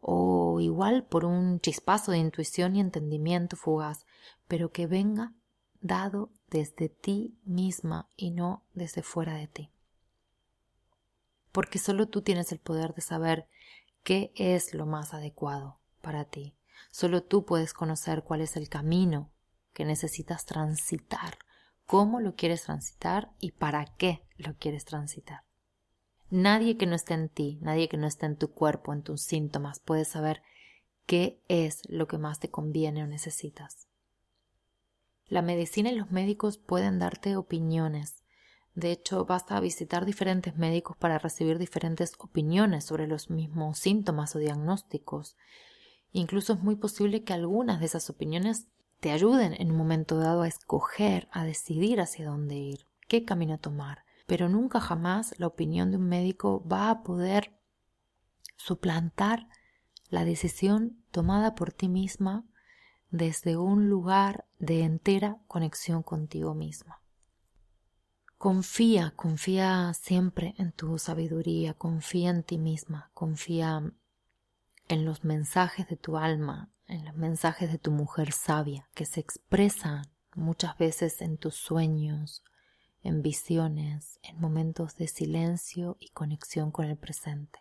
o 0.00 0.58
igual 0.60 1.04
por 1.04 1.26
un 1.26 1.60
chispazo 1.60 2.12
de 2.12 2.18
intuición 2.18 2.76
y 2.76 2.80
entendimiento 2.80 3.56
fugaz, 3.56 4.06
pero 4.48 4.72
que 4.72 4.86
venga 4.86 5.34
dado 5.82 6.30
desde 6.48 6.88
ti 6.88 7.36
misma 7.44 8.08
y 8.16 8.30
no 8.30 8.64
desde 8.72 9.02
fuera 9.02 9.34
de 9.34 9.48
ti. 9.48 9.75
Porque 11.56 11.78
solo 11.78 12.06
tú 12.06 12.20
tienes 12.20 12.52
el 12.52 12.58
poder 12.58 12.92
de 12.92 13.00
saber 13.00 13.48
qué 14.02 14.34
es 14.36 14.74
lo 14.74 14.84
más 14.84 15.14
adecuado 15.14 15.80
para 16.02 16.26
ti 16.26 16.56
Solo 16.90 17.22
tú 17.22 17.44
puedes 17.44 17.72
conocer 17.72 18.22
cuál 18.22 18.40
es 18.40 18.56
el 18.56 18.68
camino 18.68 19.30
que 19.72 19.84
necesitas 19.84 20.46
transitar, 20.46 21.38
cómo 21.84 22.20
lo 22.20 22.34
quieres 22.34 22.62
transitar 22.62 23.32
y 23.38 23.52
para 23.52 23.84
qué 23.96 24.22
lo 24.36 24.56
quieres 24.56 24.84
transitar. 24.84 25.44
Nadie 26.30 26.76
que 26.76 26.86
no 26.86 26.94
esté 26.94 27.14
en 27.14 27.28
ti, 27.28 27.58
nadie 27.60 27.88
que 27.88 27.98
no 27.98 28.06
esté 28.06 28.26
en 28.26 28.36
tu 28.36 28.50
cuerpo, 28.52 28.92
en 28.92 29.02
tus 29.02 29.22
síntomas, 29.22 29.78
puede 29.78 30.04
saber 30.04 30.42
qué 31.04 31.40
es 31.48 31.82
lo 31.88 32.08
que 32.08 32.18
más 32.18 32.40
te 32.40 32.50
conviene 32.50 33.04
o 33.04 33.06
necesitas. 33.06 33.88
La 35.26 35.42
medicina 35.42 35.90
y 35.90 35.96
los 35.96 36.10
médicos 36.10 36.58
pueden 36.58 36.98
darte 36.98 37.36
opiniones. 37.36 38.24
De 38.76 38.92
hecho, 38.92 39.24
basta 39.24 39.58
visitar 39.58 40.04
diferentes 40.04 40.54
médicos 40.58 40.98
para 40.98 41.18
recibir 41.18 41.58
diferentes 41.58 42.12
opiniones 42.18 42.84
sobre 42.84 43.06
los 43.06 43.30
mismos 43.30 43.78
síntomas 43.78 44.36
o 44.36 44.38
diagnósticos. 44.38 45.34
Incluso 46.12 46.52
es 46.52 46.60
muy 46.60 46.76
posible 46.76 47.24
que 47.24 47.32
algunas 47.32 47.80
de 47.80 47.86
esas 47.86 48.10
opiniones 48.10 48.68
te 49.00 49.12
ayuden 49.12 49.54
en 49.54 49.70
un 49.70 49.78
momento 49.78 50.18
dado 50.18 50.42
a 50.42 50.48
escoger, 50.48 51.26
a 51.32 51.46
decidir 51.46 52.02
hacia 52.02 52.26
dónde 52.26 52.56
ir, 52.56 52.86
qué 53.08 53.24
camino 53.24 53.58
tomar. 53.58 54.04
Pero 54.26 54.50
nunca 54.50 54.78
jamás 54.78 55.34
la 55.38 55.46
opinión 55.46 55.90
de 55.90 55.96
un 55.96 56.08
médico 56.08 56.62
va 56.68 56.90
a 56.90 57.02
poder 57.02 57.58
suplantar 58.56 59.48
la 60.10 60.26
decisión 60.26 61.02
tomada 61.12 61.54
por 61.54 61.72
ti 61.72 61.88
misma 61.88 62.44
desde 63.10 63.56
un 63.56 63.88
lugar 63.88 64.44
de 64.58 64.82
entera 64.82 65.38
conexión 65.48 66.02
contigo 66.02 66.54
misma. 66.54 67.00
Confía, 68.38 69.14
confía 69.16 69.94
siempre 69.94 70.54
en 70.58 70.70
tu 70.70 70.98
sabiduría, 70.98 71.72
confía 71.72 72.28
en 72.28 72.42
ti 72.42 72.58
misma, 72.58 73.10
confía 73.14 73.94
en 74.88 75.04
los 75.06 75.24
mensajes 75.24 75.88
de 75.88 75.96
tu 75.96 76.18
alma, 76.18 76.70
en 76.86 77.06
los 77.06 77.14
mensajes 77.14 77.72
de 77.72 77.78
tu 77.78 77.90
mujer 77.90 78.32
sabia, 78.32 78.90
que 78.94 79.06
se 79.06 79.20
expresan 79.20 80.04
muchas 80.34 80.76
veces 80.76 81.22
en 81.22 81.38
tus 81.38 81.54
sueños, 81.54 82.44
en 83.02 83.22
visiones, 83.22 84.20
en 84.22 84.38
momentos 84.38 84.96
de 84.96 85.08
silencio 85.08 85.96
y 85.98 86.10
conexión 86.10 86.70
con 86.70 86.84
el 86.84 86.98
presente. 86.98 87.60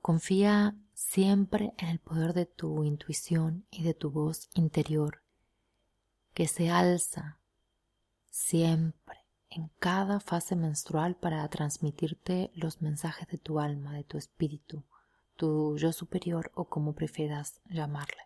Confía 0.00 0.74
siempre 0.94 1.74
en 1.76 1.88
el 1.88 1.98
poder 1.98 2.32
de 2.32 2.46
tu 2.46 2.84
intuición 2.84 3.66
y 3.70 3.82
de 3.82 3.92
tu 3.92 4.10
voz 4.10 4.48
interior, 4.54 5.22
que 6.32 6.48
se 6.48 6.70
alza 6.70 7.38
siempre 8.30 9.25
en 9.56 9.70
cada 9.78 10.20
fase 10.20 10.54
menstrual 10.54 11.16
para 11.16 11.48
transmitirte 11.48 12.50
los 12.54 12.82
mensajes 12.82 13.26
de 13.28 13.38
tu 13.38 13.58
alma, 13.58 13.94
de 13.94 14.04
tu 14.04 14.18
espíritu, 14.18 14.84
tu 15.34 15.78
yo 15.78 15.92
superior 15.92 16.52
o 16.54 16.66
como 16.66 16.94
prefieras 16.94 17.60
llamarle. 17.64 18.20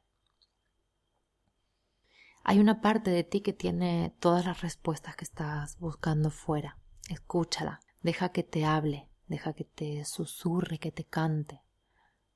Hay 2.42 2.58
una 2.58 2.80
parte 2.80 3.10
de 3.10 3.22
ti 3.22 3.42
que 3.42 3.52
tiene 3.52 4.12
todas 4.18 4.44
las 4.44 4.60
respuestas 4.60 5.14
que 5.14 5.24
estás 5.24 5.78
buscando 5.78 6.30
fuera. 6.30 6.78
Escúchala, 7.08 7.80
deja 8.02 8.30
que 8.30 8.42
te 8.42 8.64
hable, 8.64 9.08
deja 9.28 9.52
que 9.52 9.64
te 9.64 10.04
susurre, 10.04 10.78
que 10.78 10.90
te 10.90 11.04
cante, 11.04 11.62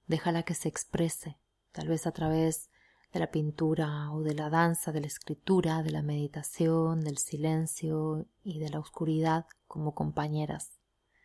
déjala 0.07 0.45
que 0.45 0.55
se 0.55 0.69
exprese, 0.69 1.41
tal 1.73 1.89
vez 1.89 2.07
a 2.07 2.13
través 2.13 2.71
de 3.15 3.21
la 3.21 3.31
pintura 3.31 4.11
o 4.11 4.23
de 4.23 4.35
la 4.35 4.51
danza, 4.51 4.91
de 4.91 5.01
la 5.01 5.07
escritura, 5.07 5.85
de 5.85 5.93
la 5.93 6.03
meditación, 6.03 7.01
del 7.01 7.19
silencio 7.19 8.27
y 8.43 8.59
de 8.59 8.69
la 8.71 8.81
oscuridad 8.81 9.47
como 9.69 9.95
compañeras. 9.95 10.81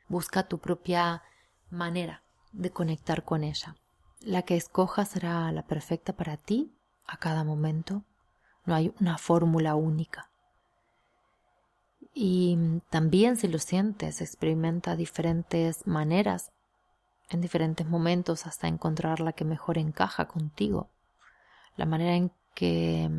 Busca 0.07 0.47
tu 0.47 0.59
propia 0.59 1.23
manera 1.71 2.23
de 2.51 2.69
conectar 2.69 3.25
con 3.25 3.43
ella. 3.43 3.75
La 4.21 4.43
que 4.43 4.55
escojas 4.55 5.09
será 5.09 5.51
la 5.51 5.65
perfecta 5.65 6.13
para 6.13 6.37
ti 6.37 6.71
a 7.07 7.17
cada 7.17 7.43
momento. 7.43 8.03
No 8.65 8.75
hay 8.75 8.93
una 9.01 9.17
fórmula 9.17 9.73
única. 9.73 10.29
Y 12.13 12.55
también 12.91 13.35
si 13.35 13.47
lo 13.47 13.57
sientes, 13.57 14.21
experimenta 14.21 14.95
diferentes 14.95 15.87
maneras 15.87 16.51
en 17.31 17.41
diferentes 17.41 17.87
momentos 17.87 18.45
hasta 18.45 18.67
encontrar 18.67 19.21
la 19.21 19.33
que 19.33 19.45
mejor 19.45 19.79
encaja 19.79 20.27
contigo. 20.27 20.89
La 21.79 21.85
manera 21.85 22.13
en 22.17 22.29
que 22.55 23.09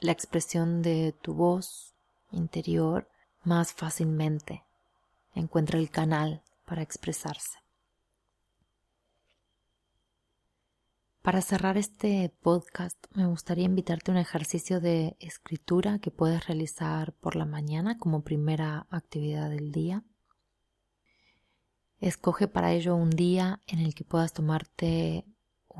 la 0.00 0.12
expresión 0.12 0.82
de 0.82 1.14
tu 1.22 1.32
voz 1.32 1.94
interior 2.30 3.08
más 3.42 3.72
fácilmente 3.72 4.64
encuentra 5.34 5.78
el 5.78 5.88
canal 5.88 6.42
para 6.66 6.82
expresarse. 6.82 7.58
Para 11.22 11.40
cerrar 11.40 11.78
este 11.78 12.30
podcast, 12.42 13.02
me 13.14 13.24
gustaría 13.24 13.64
invitarte 13.64 14.10
a 14.10 14.12
un 14.12 14.18
ejercicio 14.18 14.82
de 14.82 15.16
escritura 15.18 16.00
que 16.00 16.10
puedes 16.10 16.46
realizar 16.46 17.14
por 17.14 17.34
la 17.34 17.46
mañana 17.46 17.96
como 17.96 18.20
primera 18.20 18.88
actividad 18.90 19.48
del 19.48 19.72
día. 19.72 20.04
Escoge 21.98 22.46
para 22.46 22.74
ello 22.74 22.94
un 22.94 23.08
día 23.08 23.62
en 23.66 23.78
el 23.78 23.94
que 23.94 24.04
puedas 24.04 24.34
tomarte 24.34 25.24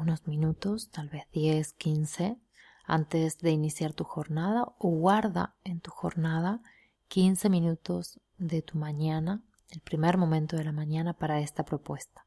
unos 0.00 0.26
minutos, 0.26 0.90
tal 0.90 1.08
vez 1.08 1.24
10, 1.32 1.74
15, 1.74 2.36
antes 2.84 3.38
de 3.38 3.50
iniciar 3.50 3.92
tu 3.92 4.04
jornada 4.04 4.64
o 4.78 4.88
guarda 4.88 5.56
en 5.64 5.80
tu 5.80 5.90
jornada 5.90 6.62
15 7.08 7.48
minutos 7.48 8.20
de 8.38 8.62
tu 8.62 8.78
mañana, 8.78 9.44
el 9.70 9.80
primer 9.80 10.16
momento 10.16 10.56
de 10.56 10.64
la 10.64 10.72
mañana 10.72 11.12
para 11.12 11.40
esta 11.40 11.64
propuesta 11.64 12.26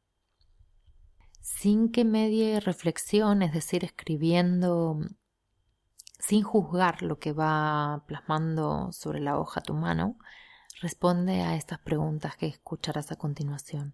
sin 1.44 1.92
que 1.92 2.06
medie 2.06 2.62
reflexión, 2.62 3.42
es 3.42 3.52
decir, 3.52 3.84
escribiendo 3.84 4.98
sin 6.18 6.42
juzgar 6.42 7.04
lo 7.04 7.20
que 7.20 7.34
va 7.34 8.06
plasmando 8.08 8.94
sobre 8.94 9.20
la 9.20 9.38
hoja 9.38 9.60
tu 9.60 9.74
mano, 9.74 10.18
responde 10.82 11.42
a 11.42 11.56
estas 11.58 11.80
preguntas 11.80 12.38
que 12.38 12.48
escucharás 12.48 13.12
a 13.12 13.18
continuación. 13.18 13.94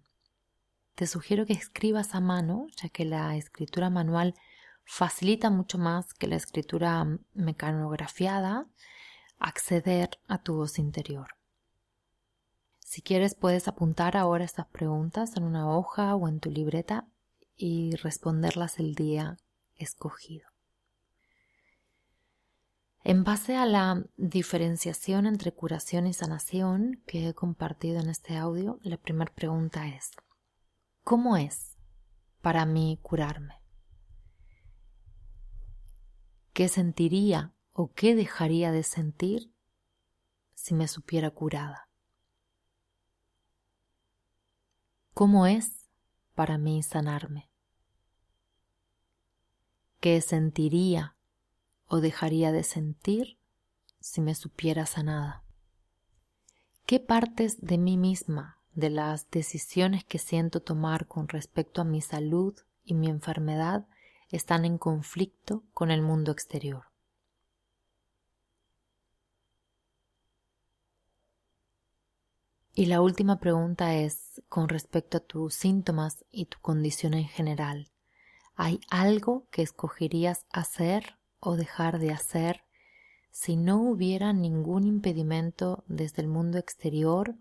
Te 1.00 1.06
sugiero 1.06 1.46
que 1.46 1.54
escribas 1.54 2.14
a 2.14 2.20
mano, 2.20 2.66
ya 2.76 2.90
que 2.90 3.06
la 3.06 3.34
escritura 3.34 3.88
manual 3.88 4.34
facilita 4.84 5.48
mucho 5.48 5.78
más 5.78 6.12
que 6.12 6.26
la 6.26 6.36
escritura 6.36 7.06
mecanografiada 7.32 8.66
acceder 9.38 10.10
a 10.28 10.42
tu 10.42 10.56
voz 10.56 10.78
interior. 10.78 11.28
Si 12.80 13.00
quieres 13.00 13.34
puedes 13.34 13.66
apuntar 13.66 14.14
ahora 14.14 14.44
estas 14.44 14.66
preguntas 14.66 15.38
en 15.38 15.44
una 15.44 15.74
hoja 15.74 16.14
o 16.14 16.28
en 16.28 16.38
tu 16.38 16.50
libreta 16.50 17.08
y 17.56 17.96
responderlas 17.96 18.78
el 18.78 18.94
día 18.94 19.38
escogido. 19.76 20.50
En 23.04 23.24
base 23.24 23.56
a 23.56 23.64
la 23.64 24.04
diferenciación 24.18 25.24
entre 25.24 25.52
curación 25.52 26.06
y 26.06 26.12
sanación 26.12 27.02
que 27.06 27.28
he 27.28 27.32
compartido 27.32 28.00
en 28.00 28.10
este 28.10 28.36
audio, 28.36 28.78
la 28.82 28.98
primera 28.98 29.32
pregunta 29.34 29.88
es, 29.88 30.10
¿cómo 31.04 31.36
es 31.36 31.76
para 32.40 32.66
mí 32.66 32.98
curarme? 33.02 33.62
¿Qué 36.52 36.68
sentiría 36.68 37.54
o 37.72 37.92
qué 37.92 38.14
dejaría 38.14 38.72
de 38.72 38.82
sentir 38.82 39.54
si 40.54 40.74
me 40.74 40.88
supiera 40.88 41.30
curada? 41.30 41.88
¿Cómo 45.14 45.46
es 45.46 45.88
para 46.34 46.58
mí 46.58 46.82
sanarme? 46.82 47.50
¿Qué 50.00 50.20
sentiría 50.22 51.16
o 51.86 52.00
dejaría 52.00 52.52
de 52.52 52.62
sentir 52.62 53.38
si 54.00 54.20
me 54.20 54.34
supiera 54.34 54.86
sanada? 54.86 55.44
¿Qué 56.86 57.00
partes 57.00 57.60
de 57.60 57.76
mí 57.76 57.96
misma, 57.96 58.59
de 58.74 58.90
las 58.90 59.30
decisiones 59.30 60.04
que 60.04 60.18
siento 60.18 60.60
tomar 60.60 61.06
con 61.06 61.28
respecto 61.28 61.80
a 61.80 61.84
mi 61.84 62.00
salud 62.00 62.54
y 62.84 62.94
mi 62.94 63.08
enfermedad, 63.08 63.86
están 64.30 64.64
en 64.64 64.78
conflicto 64.78 65.64
con 65.74 65.90
el 65.90 66.02
mundo 66.02 66.32
exterior? 66.32 66.84
Y 72.74 72.86
la 72.86 73.00
última 73.00 73.40
pregunta 73.40 73.96
es 73.96 74.40
con 74.48 74.68
respecto 74.68 75.18
a 75.18 75.20
tus 75.20 75.54
síntomas 75.54 76.24
y 76.30 76.46
tu 76.46 76.58
condición 76.60 77.14
en 77.14 77.26
general. 77.26 77.90
¿Hay 78.54 78.80
algo 78.90 79.46
que 79.50 79.62
escogerías 79.62 80.46
hacer 80.50 81.18
o 81.40 81.56
dejar 81.56 81.98
de 81.98 82.12
hacer 82.12 82.62
si 83.30 83.56
no 83.56 83.82
hubiera 83.82 84.32
ningún 84.32 84.86
impedimento 84.86 85.84
desde 85.88 86.22
el 86.22 86.28
mundo 86.28 86.58
exterior 86.58 87.34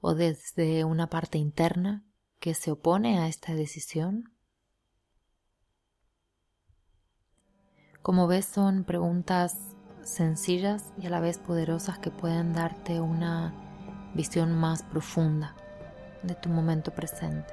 o 0.00 0.14
desde 0.14 0.84
una 0.84 1.08
parte 1.08 1.38
interna 1.38 2.04
que 2.38 2.54
se 2.54 2.70
opone 2.70 3.18
a 3.18 3.28
esta 3.28 3.54
decisión? 3.54 4.32
Como 8.02 8.26
ves, 8.26 8.46
son 8.46 8.84
preguntas 8.84 9.58
sencillas 10.02 10.92
y 10.98 11.06
a 11.06 11.10
la 11.10 11.20
vez 11.20 11.38
poderosas 11.38 11.98
que 11.98 12.10
pueden 12.10 12.54
darte 12.54 13.00
una 13.00 13.54
visión 14.14 14.56
más 14.56 14.82
profunda 14.82 15.54
de 16.22 16.34
tu 16.34 16.48
momento 16.48 16.92
presente. 16.92 17.52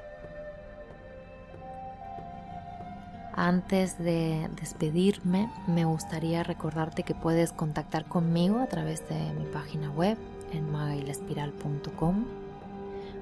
Antes 3.34 3.98
de 3.98 4.50
despedirme, 4.58 5.52
me 5.68 5.84
gustaría 5.84 6.42
recordarte 6.42 7.04
que 7.04 7.14
puedes 7.14 7.52
contactar 7.52 8.06
conmigo 8.06 8.58
a 8.58 8.66
través 8.66 9.08
de 9.08 9.32
mi 9.34 9.44
página 9.44 9.90
web 9.90 10.18
en 10.52 10.70
magailespiral.com 10.70 12.24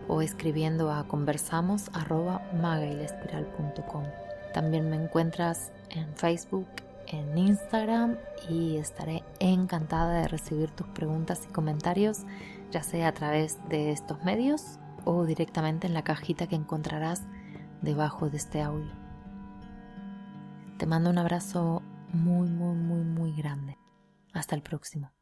o 0.08 0.22
escribiendo 0.22 0.92
a 0.92 1.04
conversamos 1.04 1.90
También 4.54 4.88
me 4.88 4.96
encuentras 4.96 5.72
en 5.90 6.14
Facebook, 6.14 6.68
en 7.08 7.36
Instagram 7.36 8.16
y 8.48 8.76
estaré 8.76 9.22
encantada 9.38 10.20
de 10.20 10.28
recibir 10.28 10.70
tus 10.70 10.86
preguntas 10.88 11.46
y 11.48 11.52
comentarios, 11.52 12.20
ya 12.70 12.82
sea 12.82 13.08
a 13.08 13.12
través 13.12 13.58
de 13.68 13.92
estos 13.92 14.22
medios 14.24 14.78
o 15.04 15.24
directamente 15.24 15.86
en 15.86 15.94
la 15.94 16.04
cajita 16.04 16.46
que 16.46 16.56
encontrarás 16.56 17.22
debajo 17.82 18.28
de 18.28 18.36
este 18.36 18.62
audio. 18.62 18.92
Te 20.78 20.86
mando 20.86 21.10
un 21.10 21.18
abrazo 21.18 21.82
muy, 22.12 22.48
muy, 22.48 22.76
muy, 22.76 23.02
muy 23.02 23.32
grande. 23.32 23.78
Hasta 24.32 24.54
el 24.54 24.62
próximo. 24.62 25.15